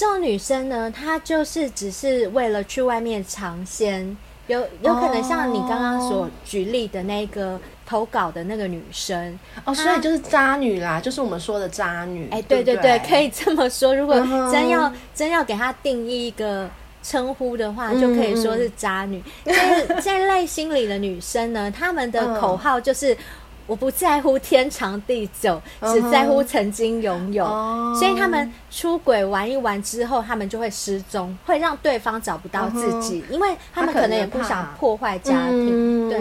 [0.00, 12.26] 这种女生呢，她就是只是为了去外面尝鲜，有有可能像你刚刚所举例的那个投稿的那个女生哦，所以就是渣女啦，就是我们说的渣女。
[12.30, 13.94] 哎，对对对，可以这么说。
[13.94, 14.16] 如果
[14.50, 16.66] 真要真要给她定义一个
[17.02, 19.22] 称呼的话，就可以说是渣女。
[19.44, 23.14] 这这类心理的女生呢，她们的口号就是。
[23.70, 27.44] 我不在乎天长地久，只在乎曾经拥有。
[27.44, 27.94] Uh -huh.
[28.00, 33.32] 所以他们出轨玩一玩之后，他们就会失踪，会让对方找不到自己，uh -huh.
[33.32, 36.10] 因为他们可能也不想破坏家庭。
[36.10, 36.20] 对，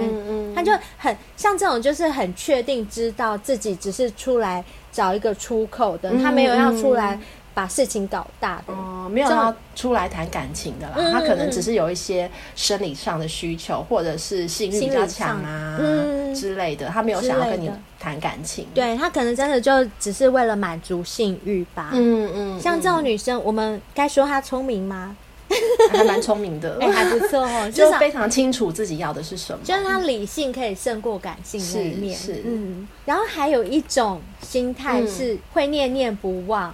[0.53, 7.19] 他就很像这种，就是很确定知道自己只是出来找一个出口的，他没有要出来。
[7.53, 18.67] 把事情搞大的哦、呃，没有要出来谈感情的啦、嗯，他可能只是有一些生理上的需求，嗯、或者是性欲比较强啊、嗯、之类的，他没有想要跟你谈感情。
[18.73, 21.89] 对，他可能真的就只是为了满足性欲吧。
[21.93, 25.15] 嗯嗯，像这种女生，我们该说她聪明吗？
[25.91, 32.15] 还蛮聪明的， 哎、欸，还不错哦， 就非常清楚自己要的是什么，就是她理性可以胜过感性那一面。
[32.15, 36.73] 是，是嗯，然后还有一种心态是会念念不忘。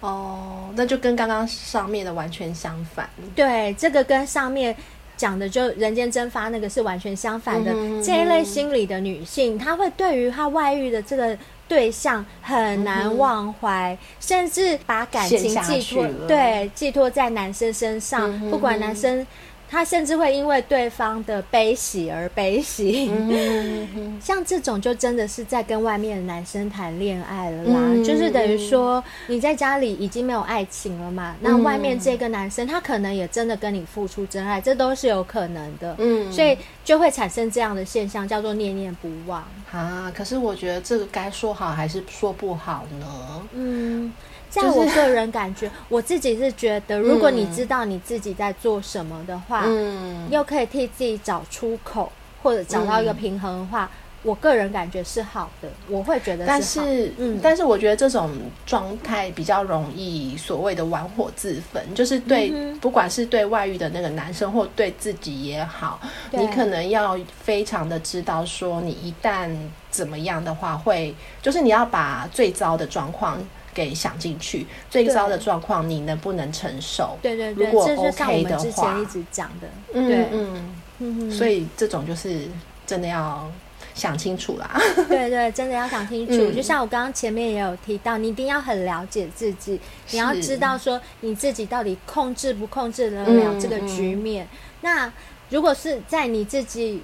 [0.00, 3.08] 哦，那就跟刚刚上面的完全相反。
[3.34, 4.74] 对，这个跟上面
[5.16, 7.72] 讲的就人间蒸发那个是完全相反的。
[7.74, 19.26] 嗯、这一类心理的女性，她会对于她外遇的这个对象很难忘怀，嗯、甚至把感情寄托对寄托在男生身上，嗯、不管男生。
[19.68, 40.12] 他甚至会因为对方的悲喜而悲喜，嗯， 像这种就真的是在跟外面的男生谈恋爱了啦，嗯，就是等于说你在家里已经没有爱情了嘛，嗯，那外面这个男生他可能也真的跟你付出真爱，这都是有可能的，嗯，所以就会产生这样的现象，叫做念念不忘啊。
[40.14, 43.42] 可是我觉得这个该说好还是说不好呢？
[43.52, 44.12] 嗯。
[44.56, 52.10] 在我个人感觉，我自己是觉得，如果你知道你自己在做什么的话，嗯，又可以替自己找出口，
[52.42, 53.88] 或者找到一个平衡的话，嗯，
[54.22, 55.68] 我个人感觉是好的。
[55.88, 58.30] 我会觉得是，但是，嗯，但是我觉得这种
[58.64, 69.48] 状态比较容易所谓的玩火自焚，就是对，嗯，不管是对外遇的那个男生，或对自己也好，你可能要非常的知道，说你一旦
[69.90, 73.38] 怎么样的话，会就是你要把最糟的状况。
[73.76, 77.18] 给想进去，最糟的状况你能不能承受？
[77.20, 82.48] 对对对，如果 OK 的话，之前一直讲的，嗯对嗯嗯，所以这种就是
[82.86, 83.46] 真的要
[83.94, 84.80] 想清楚啦。
[85.10, 86.32] 对对，真的要想清楚。
[86.32, 89.78] 嗯、就像我刚刚前面也有提到，你一定要很了解自己，
[90.12, 94.46] 你要知道说你自己到底控制不控制得了这个局面。
[94.46, 95.12] 嗯嗯、那
[95.50, 97.02] 如果是在你自己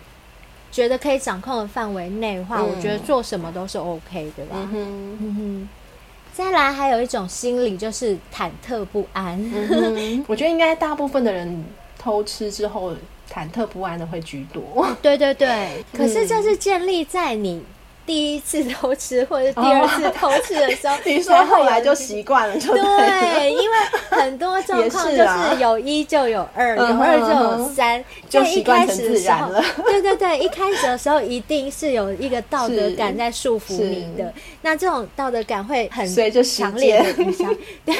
[0.70, 4.56] 觉得可以掌控的范围内的话、嗯，我觉得做什么都是 OK 的吧。
[4.56, 5.18] 嗯哼。
[5.20, 5.68] 嗯哼
[6.34, 9.38] 再来，还有一种心理就是忐忑不安。
[9.52, 11.64] 嗯、 我觉得应该大部分的人
[11.98, 12.94] 偷吃之后，
[13.30, 14.86] 忐忑不安的会居多。
[15.02, 17.62] 对对对，可是这是建立在你。
[18.04, 23.76] 第一次偷吃或者第二次偷吃的时候，你说后来就习惯了，就对，对，因为
[24.10, 29.62] 很多状况就是有一就有二，有二就有三，就习惯成自然了。
[29.84, 36.06] 对对对，一开始的时候一定是有一个道德感在束缚你的， 那这种道德感会很
[36.44, 37.54] 强烈的影响。
[37.84, 37.94] 对，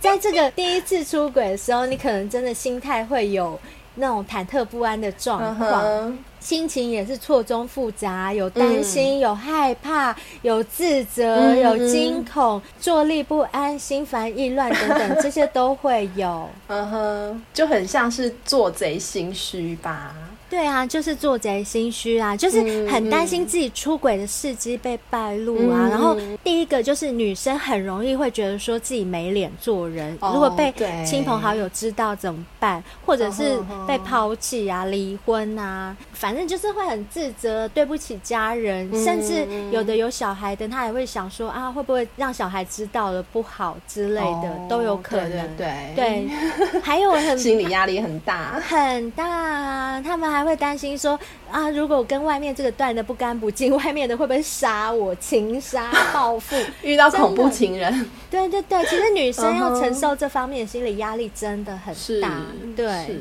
[0.00, 3.58] 在这个第一次出轨的时候，你可能真的心态会有
[3.94, 6.18] 那种忐忑不安的状况。
[6.44, 16.46] 心情也是错综复杂，有担心、嗯，有害怕，有自责，嗯、有惊恐，坐立不安，心烦意乱等等， 这些都会有。
[16.66, 20.14] 嗯哼，就很像是做贼心虚吧。
[20.54, 25.90] 对啊，就是做贼心虚啊，就是很担心自己出轨的事迹被败露啊、嗯。
[25.90, 30.72] 然后第一个就是女生很容易会觉得说自己没脸做人，哦、如果被
[31.04, 32.80] 亲朋好友知道怎么办？
[33.04, 45.56] 或者是被抛弃啊、离婚啊，反正就是会很自责，对不起家人，嗯、甚至有的有小孩的，他也会想说啊，会不会让小孩知道了不好之类的，哦、都有可能。
[45.56, 50.43] 对对，对，还有很心理压力很大很大啊，他们还。
[50.44, 51.18] 会担心说
[51.50, 56.56] 啊，如果跟外面这个断的不干不净， 外面的会不会杀我、情杀、报复？
[56.82, 58.10] 遇到恐怖情人？
[58.30, 62.42] 对对对，其实女生要承受这方面的心理压力真的很大。
[62.76, 63.18] 对，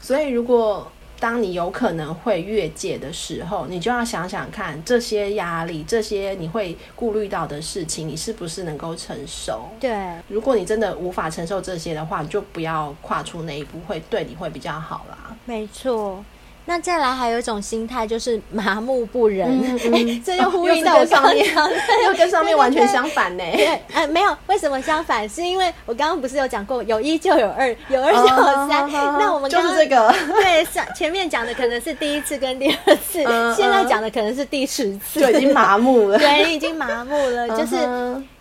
[0.00, 0.90] 所以如果
[1.20, 9.68] 当你有可能会越界的时候，你就要想想看，这些压力、这些你会顾虑到的事情，你是不是能够承受？
[9.80, 15.36] 对，如果你真的无法承受这些的话，你就不要跨出那一步，会对你会比较好啦。
[15.44, 16.24] 没错。
[16.68, 19.48] 那再来还有一种心态，就是麻木不仁。
[19.48, 21.66] 哎、嗯嗯欸， 这又呼应到上面，哦、
[22.04, 23.44] 又跟上面完全相反呢。
[23.54, 25.26] 对，哎、呃，没有，为什么相反？
[25.26, 28.84] 是因为我刚刚不是有讲过，有一就有二，有二就有三。
[28.84, 36.18] 哦、那我们就是这个， 对，上前面讲的可能是第一次跟第二次，嗯、现在讲的可能是第十次，就已经麻木了。
[36.18, 37.76] 对，已经麻木了，就是。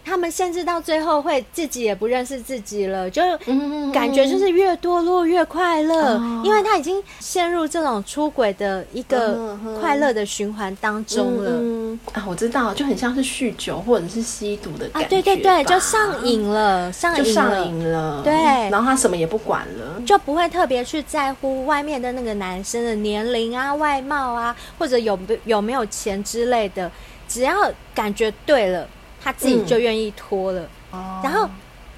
[0.08, 3.22] 嗯他们甚至到最后会自己也不认识自己了，就
[3.92, 11.52] 感觉就是越堕落越快乐，嗯，因为他已经陷入这种出轨的一个快乐的循环当中了。
[11.52, 15.06] 嗯嗯、啊，我知道，就很像是酗酒或者是吸毒的感觉。
[15.06, 18.22] 啊，对对对，就上瘾了，上瘾了，上瘾了。
[18.24, 18.34] 对，
[18.70, 26.90] 然后他什么也不管了，就不会特别去在乎外面的那个男生的年龄啊、外貌啊，或者有有没有钱之类的，
[27.28, 27.54] 只要
[27.94, 28.88] 感觉对了。
[29.24, 31.50] 他自己就愿意脱了，嗯，然后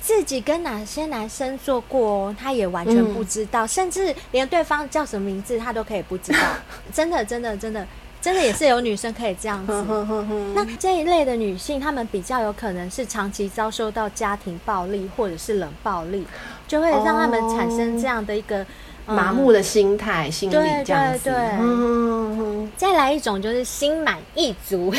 [0.02, 6.40] 自己跟哪些男生做过，他也完全不知道，嗯，甚至连对方叫什么名字他都可以不知道。
[6.94, 7.86] 真的，真的，真的，
[8.22, 9.86] 真的也是有女生可以这样子。
[10.56, 16.26] 那这一类的女性，她们比较有可能是长期遭受到家庭暴力或者是冷暴力，
[16.68, 18.66] 就会让她们产生这样的一个。
[19.10, 20.54] 麻木的心态、嗯，心理
[20.86, 21.24] 这样子。
[21.26, 22.72] 对对对、嗯。
[22.78, 24.94] 再来一种就是心满意足，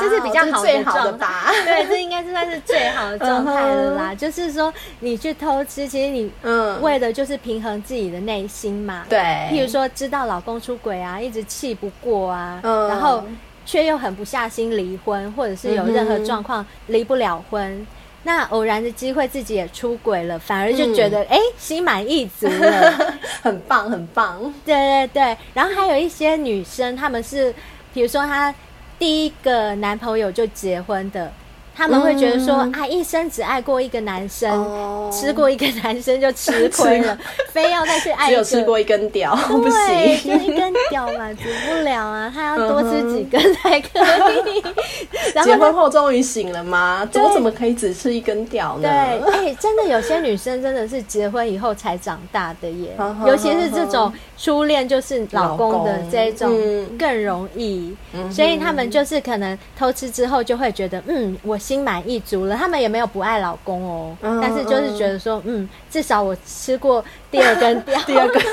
[0.00, 1.52] 这是比较好的状态。
[1.52, 4.16] 的对，这应该是算是最好的状态了啦、嗯。
[4.16, 9.04] 就是说，你去偷吃，其实你嗯，为的就是平衡自己的内心嘛。
[9.08, 9.18] 对。
[9.50, 13.22] 譬如说，知道老公出轨啊，一直气不过啊，嗯、然后
[13.64, 17.86] 却又狠不下心离婚，或者是有任何状况离不了婚。
[18.24, 24.40] 那偶然的机会，自己也出轨了，反而就觉得哎、心满意足了， 很棒，很棒。
[24.64, 27.54] 对对对，然后还有一些女生，她们是，
[27.92, 28.54] 比如说她
[28.98, 31.32] 第一个男朋友就结婚的。
[31.74, 37.18] 他们会觉得说、嗯、啊，一生只爱过一个男生，哦、吃过一个男生就吃亏了，
[37.50, 38.44] 非要再去爱一个。
[38.44, 44.62] 只有吃过一根屌，对， 不行，就一根屌满足不了啊，他要多吃几根才可以。
[45.34, 47.08] 然后结婚后终于醒了吗？
[47.14, 48.82] 我怎么可以只吃一根屌呢？
[48.82, 48.90] 对，
[49.32, 52.94] 哎、欸，真的有些女生真的是结婚以后才长大的耶，
[53.26, 56.50] 尤其是这种初恋就是老公的这种
[56.98, 57.96] 更容易，
[58.30, 61.58] 所以他们就是可能偷吃之后就会觉得，嗯，我。
[61.62, 68.42] 心满意足了，他们也没有不爱老公哦，嗯、但是就是觉得说，嗯，至少我吃过第二根 屌，第二根，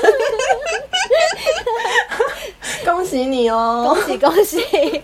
[2.84, 5.02] 恭喜你哦，恭喜恭喜！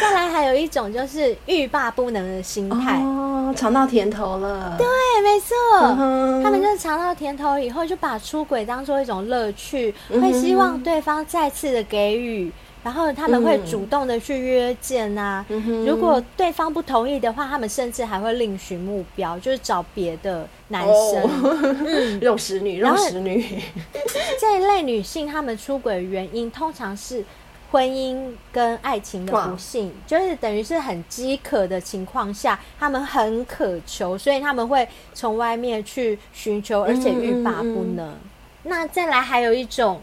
[0.00, 3.00] 再来还有一种就是欲罢不能的心态。
[3.02, 4.86] 哦，尝到甜头了，对，
[5.22, 5.56] 没错、
[5.98, 12.50] 嗯，他们就是尝到甜头以后，就把出轨当做一种乐趣、嗯，会希望对方再次的给予。
[12.82, 23.44] 然后他们会主动的去约见啊、嗯，如果对方不同意的话，他们甚至还会另寻目标，就是找别的男生，哦、嗯， 肉食女，肉食女。
[24.40, 27.22] 这一类女性，她们出轨原因通常是
[27.70, 38.16] 婚姻跟爱情的不幸，就是等于是很饥渴的情况下，他们很渴求，所以他们会从外面去寻求，而且欲罢不能、嗯。
[38.62, 40.00] 那再来还有一种，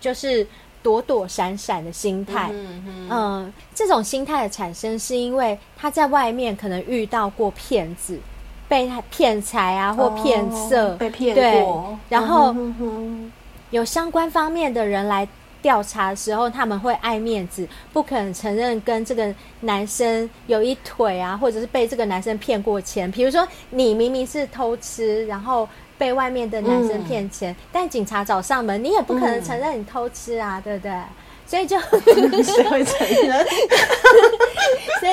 [0.00, 0.46] 就是。
[0.82, 2.50] 躲躲闪闪的心态，
[3.10, 8.18] 嗯，这种心态的产生是因为他在外面可能遇到过骗子，
[8.68, 12.54] 被他骗财啊，或骗色，哦、被骗过，对，然后
[13.70, 15.28] 有相关方面的人来
[15.60, 23.10] 调查的时候，他们会爱面子，不肯承认跟这个男生有一腿啊，或者是被这个男生骗过钱。
[23.10, 25.68] 比如说，你明明是偷吃，然后。
[25.98, 30.92] 被外面的男生骗钱、嗯，但警察找上门，你也不可能承认你偷吃啊，嗯、对不对？
[31.46, 31.78] 所以就
[32.44, 33.38] 谁会承认？
[35.00, 35.12] 所以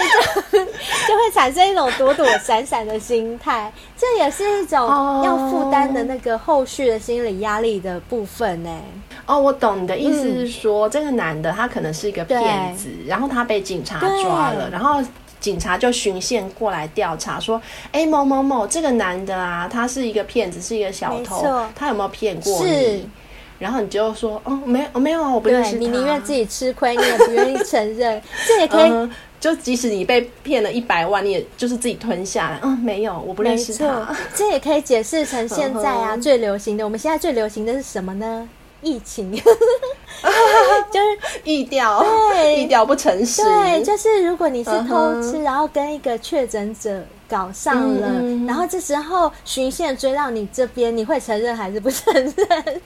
[0.51, 4.85] 就就会产生一种躲躲闪闪的心态，这也是一种
[5.23, 8.81] 要负担的那个后续的心理压力的部分呢。
[9.25, 15.01] 哦，我懂你的意思是说，嗯、这个男的他可能是一个骗子，然后他被警察抓了，然后
[15.45, 17.61] 警察就巡线过来调查，说
[17.93, 23.07] ：“哎，某某某，这个男的啊，他是一个骗子，是一个小偷，他有没有骗过你？”
[23.59, 28.89] 然后你就说：“哦，没有，没有啊，我不认识他。”你宁愿自己吃亏，你也不愿意承认， 这也可以。
[28.89, 32.59] 嗯就即使你被骗了一百万，你也就是自己吞下来。
[32.63, 34.15] 嗯，没有，我不认识他。
[34.33, 38.49] 这也可以解释成现在啊 最流行的，我们现在最流行的是什么呢？
[38.85, 39.57] 疫情， 就是
[41.43, 43.41] 疫调，对，疫调不诚实。
[43.43, 47.03] 对，就是如果你是偷吃，然后跟一个确诊者。
[47.27, 52.81] 搞上了，嗯嗯，然后这时候循线追到你这边，你会承认还是不承认？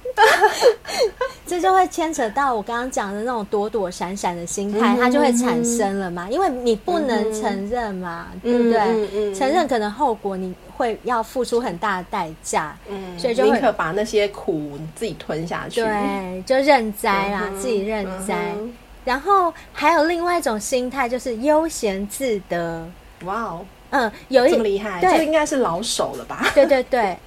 [1.46, 6.30] 这就会牵扯到我刚刚讲的那种躲躲闪闪的心态，嗯、它就会产生了嘛。
[6.30, 9.34] 因为你不能承认嘛，嗯、对不对？
[9.34, 18.36] 承认可能后果你会要付出很大的代价，嗯，所以就宁可把那些苦自己吞下去，对，就认栽啦，嗯、自己认栽。
[18.60, 18.72] 嗯、
[19.04, 22.88] 然后还有另外一种心态，就是悠闲自得。
[23.26, 23.66] 哇哦！
[23.92, 26.46] 嗯，有一这么厉害，对，这应该是老手了吧？
[26.54, 27.18] 对对对，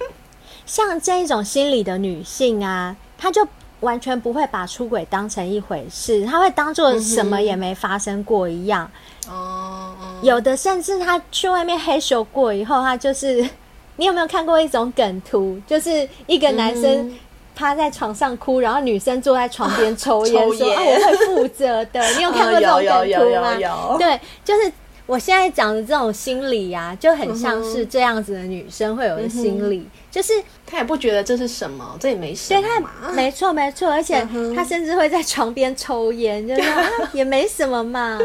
[0.65, 3.45] 像这一种心理的女性啊，她就
[3.81, 8.89] 完全不会把出轨当成一回事，她会当做什么也没发生过一样。
[9.27, 13.45] 哦、嗯，有的甚至她去外面嘿咻过以后，她就是，
[13.97, 15.59] 你有没有看过一种梗图？
[15.67, 17.13] 就是一个男生
[17.53, 23.53] 趴在床上哭，然后女生坐在床边 抽烟，说：“啊，我会负责的。”你有看过这种梗图吗？
[23.59, 23.97] 有。
[23.99, 24.71] 对，就是。
[25.05, 30.31] 我现在讲的这种心理呀、啊，就很像是这样子的女生会有的心理，嗯、就是
[30.65, 34.25] 她也不觉得这是什么，这也没什么，对她没错没错，而且
[34.55, 36.61] 她甚至会在床边抽烟，就是
[37.11, 38.17] 也没什么嘛。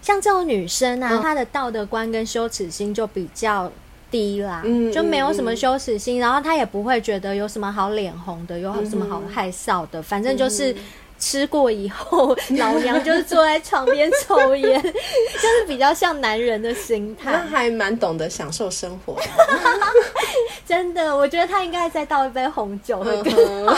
[0.00, 3.70] 像这种女生啊，她的道德观跟羞耻心就比较
[4.10, 10.74] 低啦，嗯、就没有什么羞耻心，然后她也不会觉得有什么好脸红的，有什么好害臊的，反正就是。
[11.24, 17.32] 吃过以后， 老娘就是坐在床边抽烟， 就是比较像男人的心态。
[17.32, 19.22] 他还蛮懂得享受生活的，
[20.68, 23.74] 真的，我觉得他应该再倒一杯红酒会更好。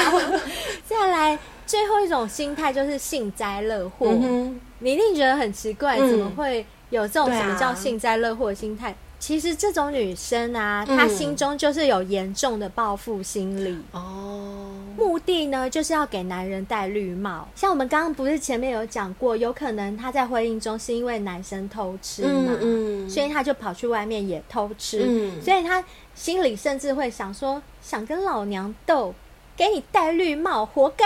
[0.85, 4.09] 再来，最后一种心态就是幸灾乐祸。
[4.11, 8.93] 嗯、你一定觉得很奇怪，怎么会有这种什么叫幸灾乐祸的心态？
[9.19, 14.73] 其实这种女生啊，嗯、她心中就是有严重的报复心理哦。
[14.97, 17.49] 目的呢，就是要给男人戴绿帽。
[17.55, 25.83] 像我们刚刚不是前面有讲过，有可能她在婚姻中是因为男生偷吃嘛，嗯嗯、所以她就跑去外面也偷吃，嗯、所以她
[26.15, 29.15] 心里甚至会想说，想跟老娘斗，
[29.57, 31.05] 给你戴绿帽，活该。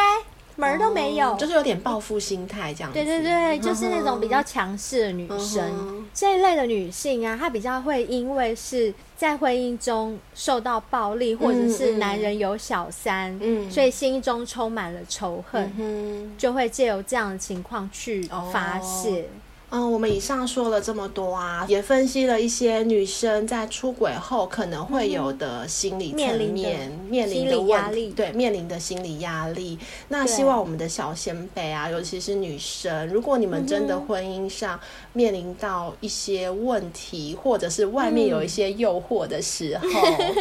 [0.61, 2.99] 门儿都没有，就是有点报复心态这样子。
[2.99, 19.27] 对对对，就是那种比较强势的女生，嗯、这一类的女性啊，她比较会因为是在婚姻中受到暴力，或者是男人有小三，嗯，所以心中充满了仇恨，嗯、就会借由这样的情况去发泄。
[19.71, 26.19] 哦嗯，我们以上说了这么多啊，也分析了一些女生在出轨后可能会有的心理层
[26.53, 29.79] 面、面临的压力，对，面临的心理压力。
[30.09, 34.79] 那希望我们的小先辈啊，尤其是女生，如果你们真的婚姻上
[35.15, 39.87] 面临到一些问题，或者是外面有一些诱惑的时候，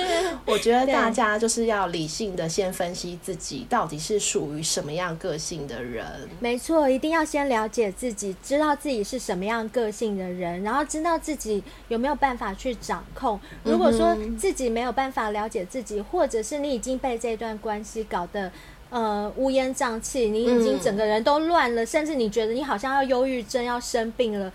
[0.45, 6.05] 我觉得大家就是要理性的先分析自己到底是属于什么样个性的人。
[6.39, 9.19] 没错，一定要先了解自己，知道自己是。
[9.19, 13.39] 什么样个性的人，然后知道自己有没有办法去掌控。
[13.63, 18.51] 如果说自己没有办法了解自己，或者是你已经被这段关系搞得
[18.89, 24.51] 呃乌烟瘴气，你已经整个人都乱了，甚至你觉得你好像要忧郁症要生病了，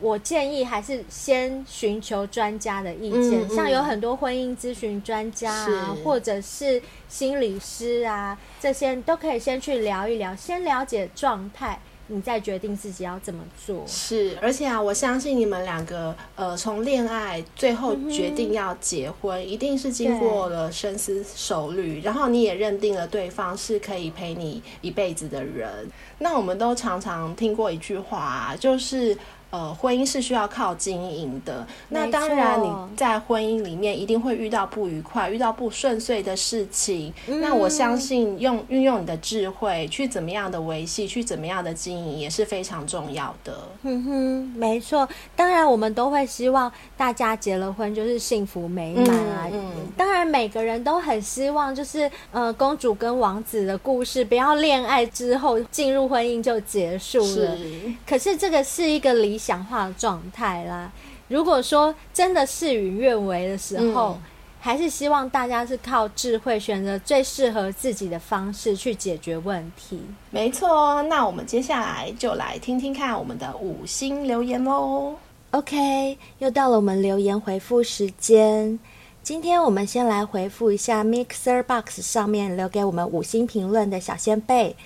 [0.00, 3.48] 我建议还是先寻求专家的意见。
[3.48, 11.80] 像有很多婚姻咨询专家啊，或者是心理师啊，这些都可以先去聊一聊，先了解状态。
[12.10, 13.84] 你再决定自己要怎么做。
[13.86, 25.88] 是，而且啊，我相信你们两个，呃，从恋爱最后决定要结婚，一定是经过了深思熟虑，然后你也认定了对方是可以陪你一辈子的人。
[26.18, 29.16] 那我们都常常听过一句话，就是
[29.50, 31.66] 呃，婚姻是需要靠经营的。
[31.88, 37.12] 那当然，你在婚姻里面一定会遇到不愉快、遇到不顺遂的事情。
[37.26, 43.58] 嗯、那我相信用，用运用你的智慧去怎么样的维系，去怎么样的经营，也是非常重要的。
[43.82, 45.08] 嗯哼，没错。
[45.34, 49.48] 当然，我们都会希望大家结了婚就是幸福美满啊。
[49.52, 57.56] 嗯，嗯当然，每个人都很希望就是呃，公主跟王子的故事不要恋爱之后进入婚姻就结束了。
[57.56, 57.92] 是。
[58.06, 60.92] 可是这个是一个理想化的状态啦。
[61.28, 64.22] 如果说真的事与愿违的时候，嗯、
[64.60, 70.00] 还是希望大家是靠智慧选择最适合自己的方式去解决问题。
[70.30, 75.14] 没错，那我们接下来就来听听看我们的五星留言喽。
[75.52, 78.78] OK，又到了我们留言回复时间。
[79.22, 84.76] 今天我们先来回复一下 Mixer Box 上面留给我们五星评论的小仙贝。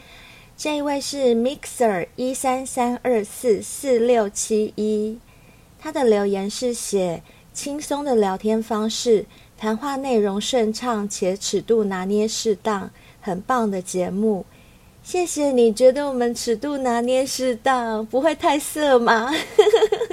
[0.57, 5.19] 这一位是 Mixer 一三三二四四六七一，
[5.81, 9.27] 他的留言是写轻松的聊天方式，
[9.59, 12.89] 谈话内容顺畅且尺度拿捏适当，
[13.21, 14.47] 很棒的节目。
[15.03, 19.35] 谢谢你觉得我们尺度拿捏适当，不会太色吗？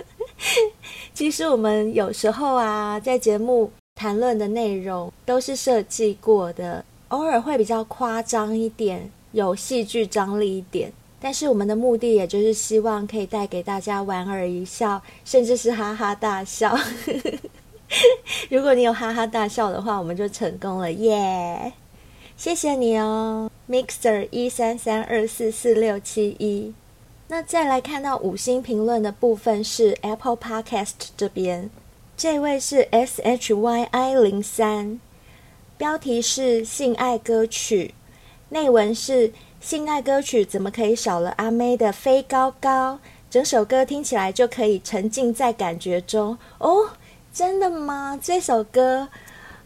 [1.14, 9.12] 其实我们有时候啊，在节目谈论的内容都是设计过的，偶尔会比较夸张一点。
[9.32, 16.78] 有戏剧张力一点，但是我们的目的也就是希望可以带给大家莞尔一笑，甚至是哈哈大笑。
[18.50, 21.74] 如果你有哈哈大笑的话，我们就成功了耶
[22.38, 26.74] 谢谢你哦，Mixer 一三三二四四六七一。
[27.28, 31.70] 那再来看到五星评论的部分是 Apple Podcast 这边，
[32.18, 35.00] 这位是 S H Y I 零三，
[35.78, 37.94] 标题是性爱歌曲。
[38.54, 39.32] 内文是
[39.62, 43.00] 性爱歌曲，怎么可以少了阿妹的飞高高？
[43.30, 46.90] 整首歌听起来就可以沉浸在感觉中哦。
[47.34, 48.20] 真的吗？
[48.22, 49.08] 这首歌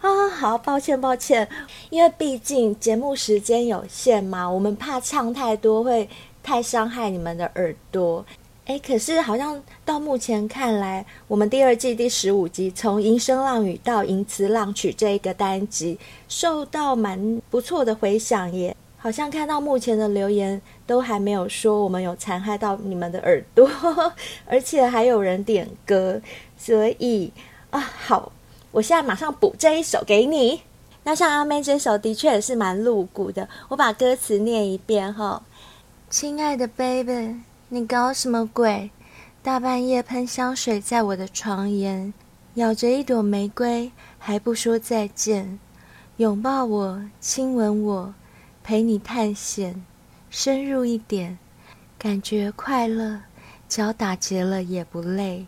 [0.01, 1.49] 啊，好抱歉抱歉，
[1.89, 6.07] 因为毕竟节目时间有限嘛，我们怕唱太多会
[6.43, 8.23] 太伤害你们的耳朵。
[8.65, 18.75] 诶，可是好像到目前看来，我们第二季第十五集从淫声浪语到银词浪曲这一个单集，受到蛮不错的回响耶。
[18.97, 23.69] 好像看到目前的留言都还没有说我们有残害到你们的耳朵，
[24.49, 26.19] 而且还有人点歌，
[26.57, 27.31] 所以
[27.69, 28.31] 啊，好，
[28.71, 30.61] 我现在马上补这一首给你。
[31.03, 35.43] 那像阿妹这首的确也是蛮露骨的，我把歌词念一遍哈。
[36.09, 37.41] 亲爱的 baby，
[37.75, 38.89] 你搞什么鬼？
[39.43, 42.13] 大半夜喷香水在我的床沿，
[42.53, 45.59] 咬着一朵玫瑰还不说再见，
[46.15, 48.13] 拥抱我，亲吻我。
[48.63, 49.83] 陪你探险，
[50.29, 51.37] 深入一点，
[51.99, 53.19] 感觉快乐，
[53.67, 55.45] 脚打结了也不累。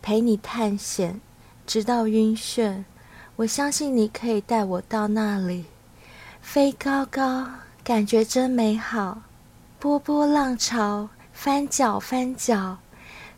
[0.00, 1.20] 陪你探险，
[1.66, 2.84] 直到晕眩。
[3.34, 5.64] 我相信你可以带我到那里，
[6.40, 7.44] 飞高高，
[7.82, 9.22] 感觉真美好。
[9.80, 12.78] 波波浪潮，翻脚翻脚，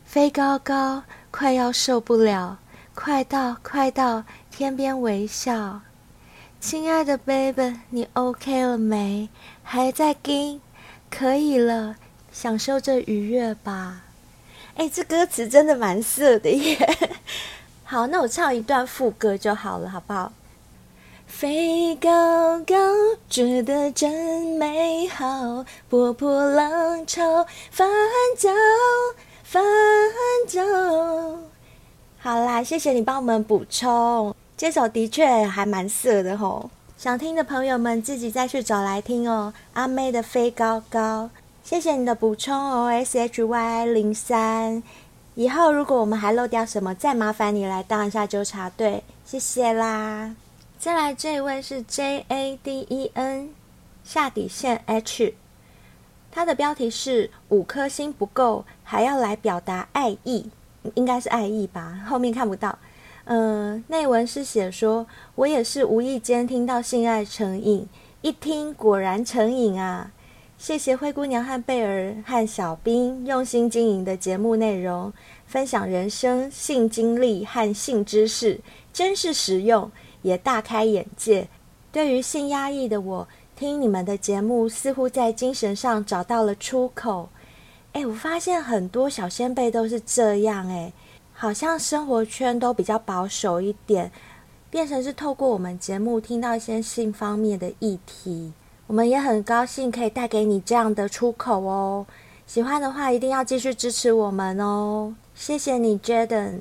[0.05, 2.57] 飞高高，快要受不了，
[2.95, 5.81] 快到快到天边微笑。
[6.61, 9.27] 亲爱的 baby，你 OK 了没？
[9.61, 10.61] 还在跟？
[11.11, 11.97] 可以了，
[12.31, 14.03] 享受这愉悦吧。
[14.75, 16.77] 哎，这歌词真的蛮色的耶。
[17.83, 20.31] 好，那我唱一段副歌就好了，好不好？
[21.29, 22.75] 飞高高，
[23.29, 24.11] 觉得真
[24.57, 25.63] 美好。
[25.87, 27.87] 波波浪潮，翻
[28.35, 28.49] 搅
[29.43, 29.63] 翻
[30.47, 30.61] 搅。
[32.17, 34.35] 好啦，谢谢你帮我们补充。
[34.57, 39.53] 这首的确还蛮色的吼，想听的朋友们自己再去找来听哦。
[39.73, 41.29] 阿妹的飞高高，
[41.63, 44.83] 谢谢你的补充哦，S H Y 零三。
[45.35, 50.35] 以后如果我们还漏掉什么，再麻烦你来当一下纠察队，谢谢啦。
[50.79, 53.49] 再来这一位是 J A D E N
[54.01, 55.33] 下底线 H，
[56.31, 60.49] 他的标题是五颗星不够，还要来表达爱意，
[60.93, 62.79] 应该是爱意吧，后面看不到。
[63.25, 65.05] 嗯，内文是写说，
[65.35, 67.85] 我也是无意间听到性爱成瘾，
[68.21, 70.13] 一听果然成瘾啊！
[70.57, 75.11] 谢谢灰姑娘和贝儿和小兵用心经营的节目内容，
[75.45, 78.61] 分享人生性经历和性知识，
[78.93, 79.91] 真是实用，
[80.21, 81.47] 也大开眼界。
[81.91, 87.29] 对于性压抑的我，听你们的节目似乎在精神上找到了出口。
[87.93, 90.93] 哎，我发现很多小先辈都是这样哎。
[91.33, 94.11] 好像生活圈都比较保守一点，
[94.69, 98.51] 变成是透过我们节目听到一些性方面的议题，
[98.87, 102.05] 我们也很高兴可以带给你这样的出口哦。
[102.45, 106.59] 喜欢的话一定要继续支持我们哦，谢谢你，Jaden。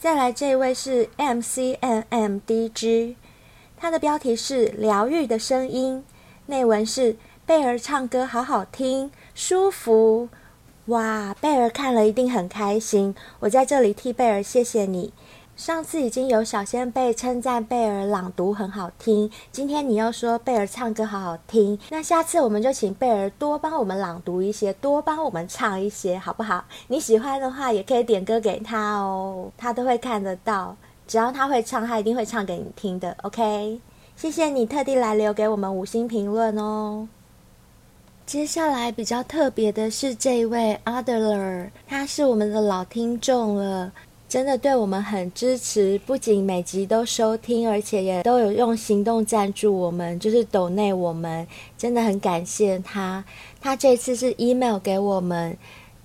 [0.00, 3.16] 再来这一位是 M C N M D G，
[3.76, 6.02] 他的标题是“疗愈的声音”，
[6.46, 10.30] 内文是贝儿唱歌好好听，舒服。
[10.86, 13.14] 哇，贝儿看了一定很开心。
[13.40, 15.12] 我在这里替贝儿谢谢你。
[15.60, 26.64] 上次已经有小仙贝称赞贝儿朗读很好听，今天你又说贝儿唱歌好好听，那下次我们就请贝儿多帮我们朗读一些，多帮我们唱一些，好不好？
[26.88, 30.74] 你喜欢的话也可以点歌给他哦，他都会看得到。
[31.06, 33.14] 只要他会唱，他一定会唱给你听的。
[33.20, 33.82] OK，
[34.16, 37.06] 谢谢你特地来留给我们五星评论哦。
[38.24, 43.92] 接下来比较特别的是这位 Adler，他是我们的老听众了。
[44.30, 51.44] 真的对我们很支持，不仅每集都收听，而且也都有用行动赞助我们，就是抖内我们，
[51.76, 53.24] 真的很感谢他。
[53.60, 55.58] 他这次是 email 给我们，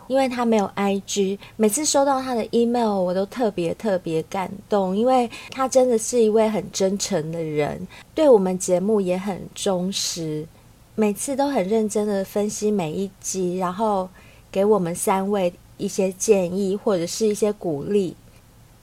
[0.07, 10.47] 因为他没有 IG，每次收到他的 email 我都特别特别感动，因为他真的是一位很真诚的人，对我们节目也很忠实，
[10.95, 14.09] 每次都很认真的分析每一集，然后
[14.51, 18.15] 给我们三位一些建议或者是一些鼓励。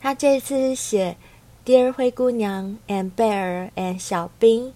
[0.01, 1.17] 他这次写
[1.65, 4.73] ，Dear 灰姑娘 and Bear and 小兵，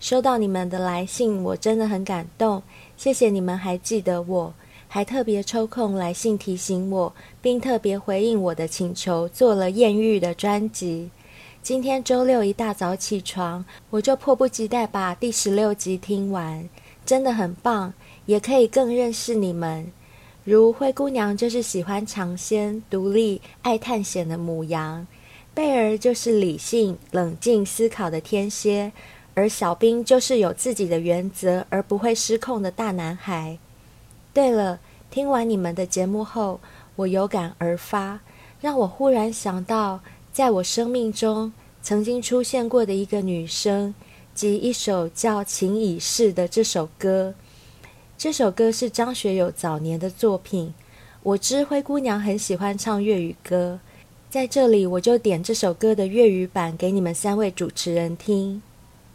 [0.00, 2.62] 收到你们的来信，我真的很感动。
[2.96, 4.54] 谢谢你们还记得我，
[4.88, 11.10] 还特别抽空来信提醒我，并特别回应我的请求，做了艳遇的专辑。
[11.62, 16.68] 今天周六一大早起床，我就迫不及待把第十六集听完，
[17.04, 17.92] 真的很棒，
[18.26, 19.92] 也可以更认识你们。
[20.44, 25.06] 如灰姑娘就是喜欢尝鲜、独立、爱探险的母羊，
[25.54, 28.90] 贝儿就是理性、冷静思考的天蝎，
[29.34, 33.56] 而小冰就是有自己的原则而不会失控的大男孩。
[34.34, 34.80] 对了，
[35.12, 36.58] 听完你们的节目后，
[36.96, 38.18] 我有感而发，
[38.60, 40.00] 让我忽然想到，
[40.32, 43.94] 在我生命中曾经出现过的一个女生，
[44.34, 47.32] 及一首叫《情已逝》的这首歌。
[48.22, 50.72] 这首歌是张学友早年的作品。
[51.24, 53.80] 我知灰姑娘很喜欢唱粤语歌，
[54.30, 58.62] 在这里我就点这首歌的粤语版给你们三位主持人听。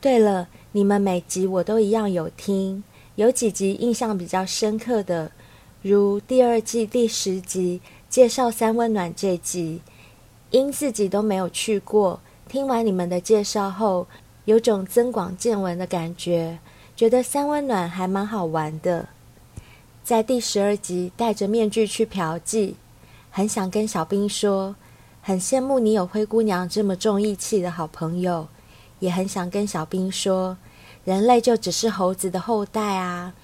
[0.01, 2.83] 对了，你们每集我都一样有听，
[3.15, 5.31] 有几集印象比较深刻的，
[5.81, 7.79] 如第二季第十集
[8.09, 9.79] 介绍三温暖这集，
[10.51, 14.05] 因自己都没有去过，听完你们的介绍后，
[14.43, 16.59] 有种增广见闻的感觉。
[16.97, 19.07] 觉得三温暖还蛮好玩的，
[20.03, 22.73] 在第十二集戴着面具去嫖妓，
[23.29, 24.75] 很想跟小兵说，
[25.21, 28.47] 很羡慕你有灰姑娘这么重义气的好朋友，
[28.97, 30.57] 也很想跟小兵说，
[31.05, 33.35] 人类就只是猴子的后代啊。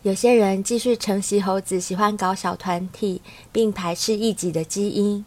[0.00, 3.20] 有些人继续承袭猴子喜欢搞小团体
[3.52, 5.22] 并排斥异己的基因，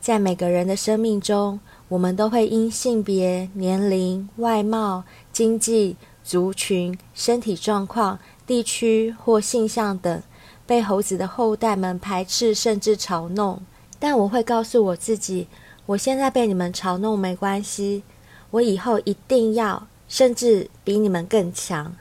[0.00, 5.94] 在每个人的生命中，我们都会因性别、年龄、外貌、经济。
[6.24, 10.22] 族群、身体状况、地区或性向等，
[10.66, 13.60] 被猴子的后代们排斥甚至嘲弄。
[13.98, 15.46] 但我会告诉我自己，
[15.86, 18.02] 我现在被你们嘲弄没关系，
[18.50, 21.94] 我以后一定要，甚至比你们更强，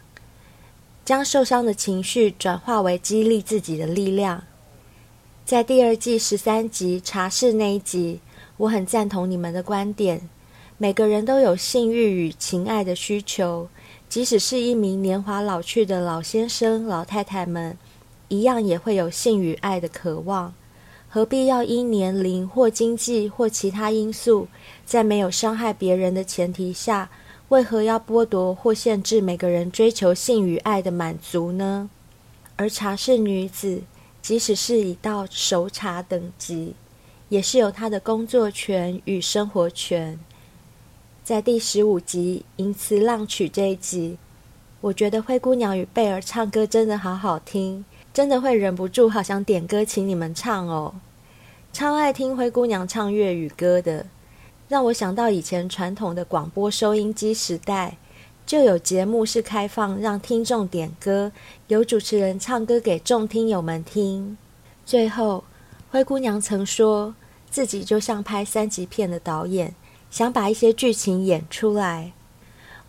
[1.06, 4.44] 将受伤的情绪转化为激励自己的力量。
[5.46, 8.20] 在第二季十三集茶室那一集，
[8.58, 10.30] 我很赞同你们的观点，
[10.78, 13.68] 每个人都有性欲与情爱的需求。
[14.12, 17.78] 即使是一名年华老去的老先生、老太太们，
[18.28, 20.54] 一样也会有性与爱的渴望。
[21.08, 24.50] 何必要因年龄或经济或其他因素，
[24.86, 27.10] 在没有伤害别人的前提下，
[27.48, 31.90] 为何要剥夺或限制每个人追求性与爱的满足呢？
[32.58, 33.84] 而茶室女子，
[34.22, 36.76] 即使是已到熟茶等级，
[37.30, 40.20] 也是有她的工作权与生活权。
[41.24, 44.18] 在第十五集《吟词浪曲》这一集，
[44.82, 50.96] 我觉得灰姑娘与贝儿唱歌真的好好听，真的会忍不住好想点歌请你们唱哦。
[51.72, 54.08] 超爱听灰姑娘唱粤语歌的，
[54.68, 57.98] 让我想到以前传统的广播收音机时代，
[58.48, 61.32] 就有节目是开放让听众点歌，
[61.68, 64.36] 由主持人唱歌给众听友们听。
[64.88, 65.44] 最后，
[65.92, 67.14] 灰姑娘曾说
[67.52, 69.76] 自己就像拍三级片的导演。
[70.12, 72.12] 想把一些剧情演出来，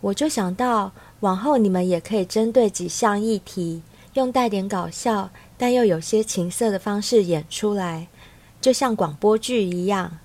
[0.01, 3.81] 我就想到往后你们也可以针对几项议题，
[4.13, 8.07] 用带点搞笑但又有些情色的方式演出来，
[8.59, 10.19] 就像广播剧一样，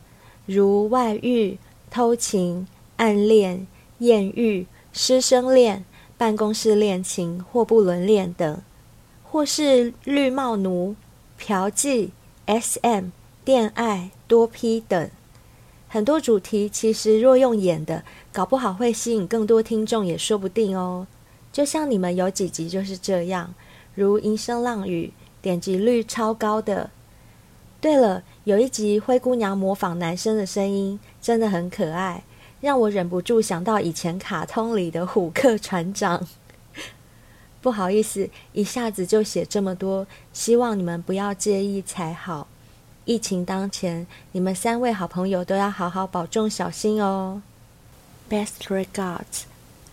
[0.45, 3.69] 如外遇、偷情、暗恋、
[3.99, 5.85] 艳遇、师生恋、
[6.17, 8.61] 办公室恋情或不伦恋等，
[9.23, 10.97] 或是绿帽奴、
[11.39, 12.09] 嫖妓、
[12.47, 13.11] SM、
[13.45, 15.09] 恋爱、多 P 等。
[15.89, 21.07] 很多主题，其实若用演的，搞不好会吸引更多听众，也说不定哦。
[21.51, 23.55] 就像你们有几集就是这样，
[23.95, 25.13] 如《银声浪语》，
[25.43, 26.91] 点击率超高的。
[27.81, 32.23] 对了，有一集灰姑娘模仿男生的声音，真的很可爱，
[32.61, 36.27] 让我忍不住想到以前卡通里的虎克船长。
[37.63, 42.47] 不好意思，一下子就写这么多，希望你们不要介意才好。
[43.09, 47.41] 疫情当前，你们三位好朋友都要好好保重，小心哦。
[48.29, 49.45] Best regards,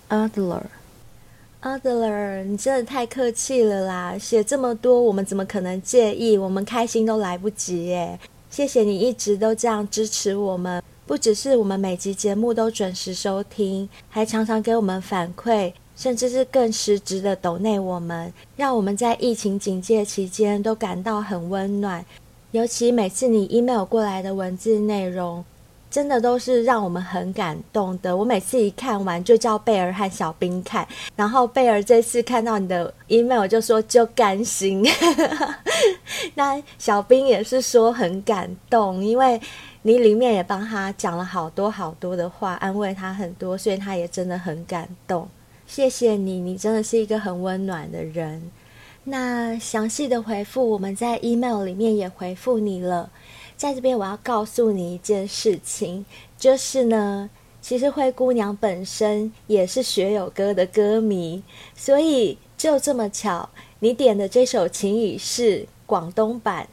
[0.09, 0.63] Adler.
[1.61, 4.17] Adler，你真的太客气了啦！
[4.17, 6.37] 写这么多，我们怎么可能介意？
[6.37, 8.19] 我们开心都来不及耶！
[8.49, 22.05] 谢谢你一直都这样支持我们，不只是我们每集节目都准时收听，还常常给我们反馈，甚至是更实质的抖内我们，让我们在疫情警戒期间都感到很温暖。
[22.55, 25.43] 尤其每次你 email 过来的文字内容。
[25.91, 28.15] 真的都是让我们很感动的。
[28.15, 30.85] 我每次一看完就叫贝儿和小兵看，
[31.15, 34.85] 然后贝儿这次看到你的 email 就说就甘心。
[36.35, 39.39] 那小兵也是说很感动，因为
[39.83, 45.25] 你里面也帮他讲了好多好多的话，安慰他很多，所以他也真的很感动。
[45.65, 48.51] 谢谢你，你真的是一个很温暖的人。
[49.07, 53.11] 那详细的回复我们在 email 里面也回复你了。
[53.55, 56.03] 在这边，我要告诉你一件事情，
[56.39, 57.29] 就是呢，
[57.61, 61.43] 其实灰姑娘本身也是学友歌的歌迷，
[61.75, 63.47] 所以就这么巧，
[63.79, 66.67] 你点的这首《情已逝》广东版，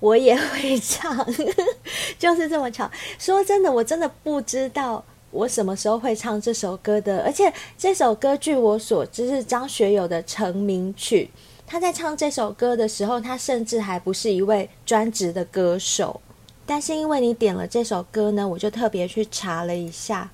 [0.00, 1.26] 我也会唱，
[2.18, 2.88] 就是这么巧。
[3.18, 11.30] 说真的，我真的不知道我什么时候会唱这首歌的，而且这首歌据我所知是张学友的成名曲。
[11.66, 16.20] 他在唱这首歌的时候，他甚至还不是一位专职的歌手。
[16.66, 20.30] 但是因为你点了这首歌呢，我就特别去查了一下，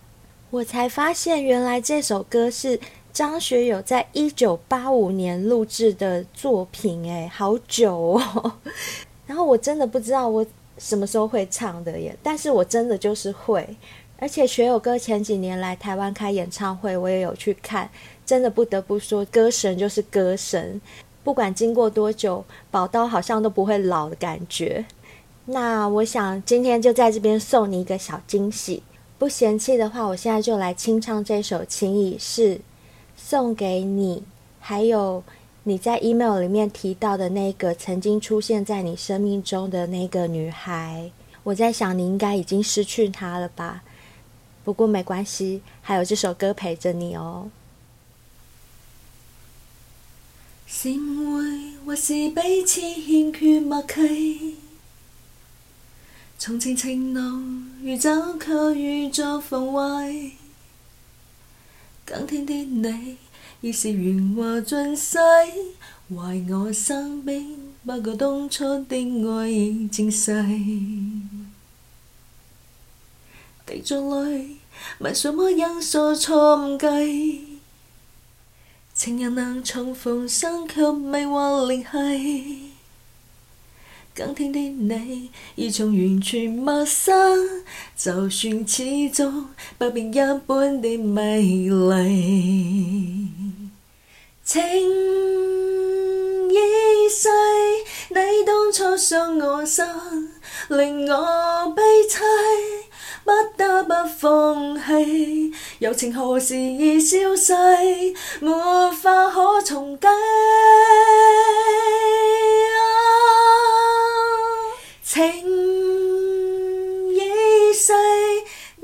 [0.50, 2.78] 我才发现原来这首歌是
[3.12, 8.52] 张学友在一九八五年录制的作品，诶，好久哦。
[9.26, 10.46] 然后我真的不知道我
[10.78, 13.76] 什么时候会唱的耶，但是我真的就是会。
[14.18, 17.90] 而且学友哥前几年来台湾开演唱会，我也有去看，
[18.26, 20.80] 真的不得不说，歌神就是歌神。
[21.22, 24.86] 不管经过多久，宝刀好像都不会老的感觉。
[25.46, 28.82] 那我想今天就在这边送你一个小惊喜，
[29.18, 32.56] 不嫌弃的话，我现在就来清唱这首《情已逝》，
[33.16, 34.22] 送给你，
[34.60, 35.22] 还有
[35.64, 41.10] 你在 email 里面提到的那个曾经出现在你生命中的那个女孩。
[41.42, 43.82] 我在想你应该已经失去她了吧？
[44.62, 47.48] 不过没关系，还有这首歌陪着你哦。
[50.72, 54.54] 是误会，或是彼此欠缺默契？
[56.38, 60.30] 从前情浓如酒，却遇作焚坏。
[62.06, 63.16] 更天的你，
[63.60, 65.18] 已是圆滑尽逝，
[66.08, 70.32] 怀我生命，不过当初的爱已渐逝。
[73.66, 74.56] 滴着泪，
[75.00, 77.49] 问什么因素错误计？
[79.02, 82.72] 情人能重逢，相却未获联系。
[84.14, 87.62] 今天的你，已从完全陌生。
[87.96, 89.48] 就算始终
[89.78, 91.40] 不变一般的美
[91.70, 93.28] 丽。
[94.44, 94.60] 请
[96.52, 97.28] 已逝，
[98.08, 99.84] 你当初伤我心，
[100.68, 102.20] 令我悲凄。
[103.22, 107.52] 不得不放弃，友情何时已消逝，
[108.40, 110.06] 没法可重计。
[110.08, 110.10] 啊，
[115.04, 115.22] 情
[117.12, 117.92] 已逝，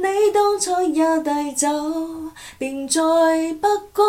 [0.06, 1.66] 你当初也带走，
[2.58, 3.00] 便再
[3.60, 4.04] 不归。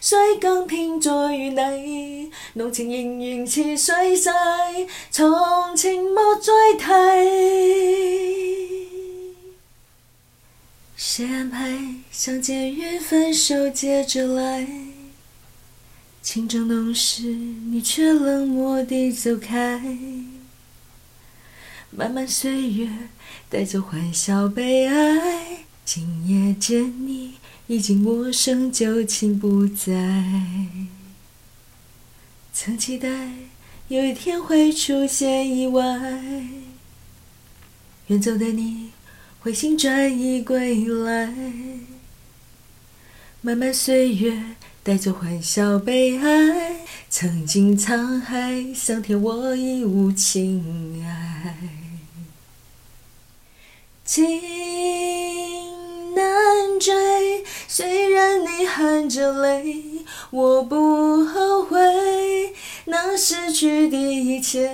[0.00, 4.30] 虽更天再遇你，浓情仍然似水逝，
[5.10, 6.84] 从情莫再提。
[10.96, 11.78] 谁安排
[12.10, 14.66] 相见与分手接着来？
[16.22, 19.80] 情正浓时，你却冷漠地走开。
[21.90, 22.88] 漫漫岁月
[23.48, 27.34] 带走欢笑悲哀，今夜见你
[27.68, 30.22] 已经陌生，旧情不在。
[32.52, 33.30] 曾期待
[33.88, 35.82] 有一天会出现意外，
[38.08, 38.90] 远走的你。
[39.40, 41.32] 回心转意归来，
[43.40, 46.85] 漫漫岁月带走欢笑悲哀。
[47.18, 51.56] 曾经沧海桑田，我已无情爱。
[54.04, 54.38] 情
[56.14, 61.78] 难追，虽然你含着泪，我不后悔
[62.84, 64.70] 那失去的一切，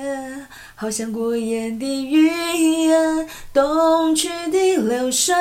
[0.74, 5.32] 好像过眼的云烟，东去的流水。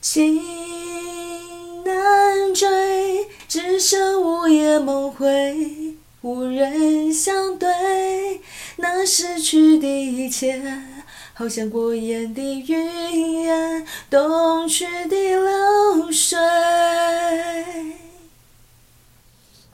[0.00, 0.40] 情
[2.54, 8.40] 追，只剩午夜梦回，无人相对。
[8.76, 10.62] 那失去的一切，
[11.34, 16.38] 好像过眼的云烟，东去的流水。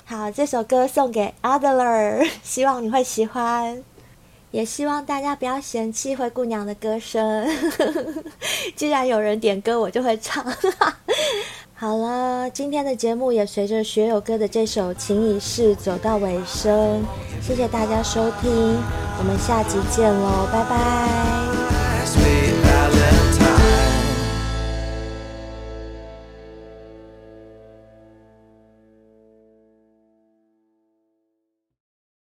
[0.04, 3.82] 好，这首歌送给 Adler， 希望你会喜欢，
[4.52, 7.48] 也希望大家不要嫌弃灰姑娘的歌声。
[8.76, 10.44] 既然有人点歌，我就会唱。
[11.78, 17.04] 好了，今天的节目也随着学友哥的这首《情已逝》走到尾声，
[17.42, 18.50] 谢谢大家收听，
[19.18, 22.45] 我们下集见喽，拜拜。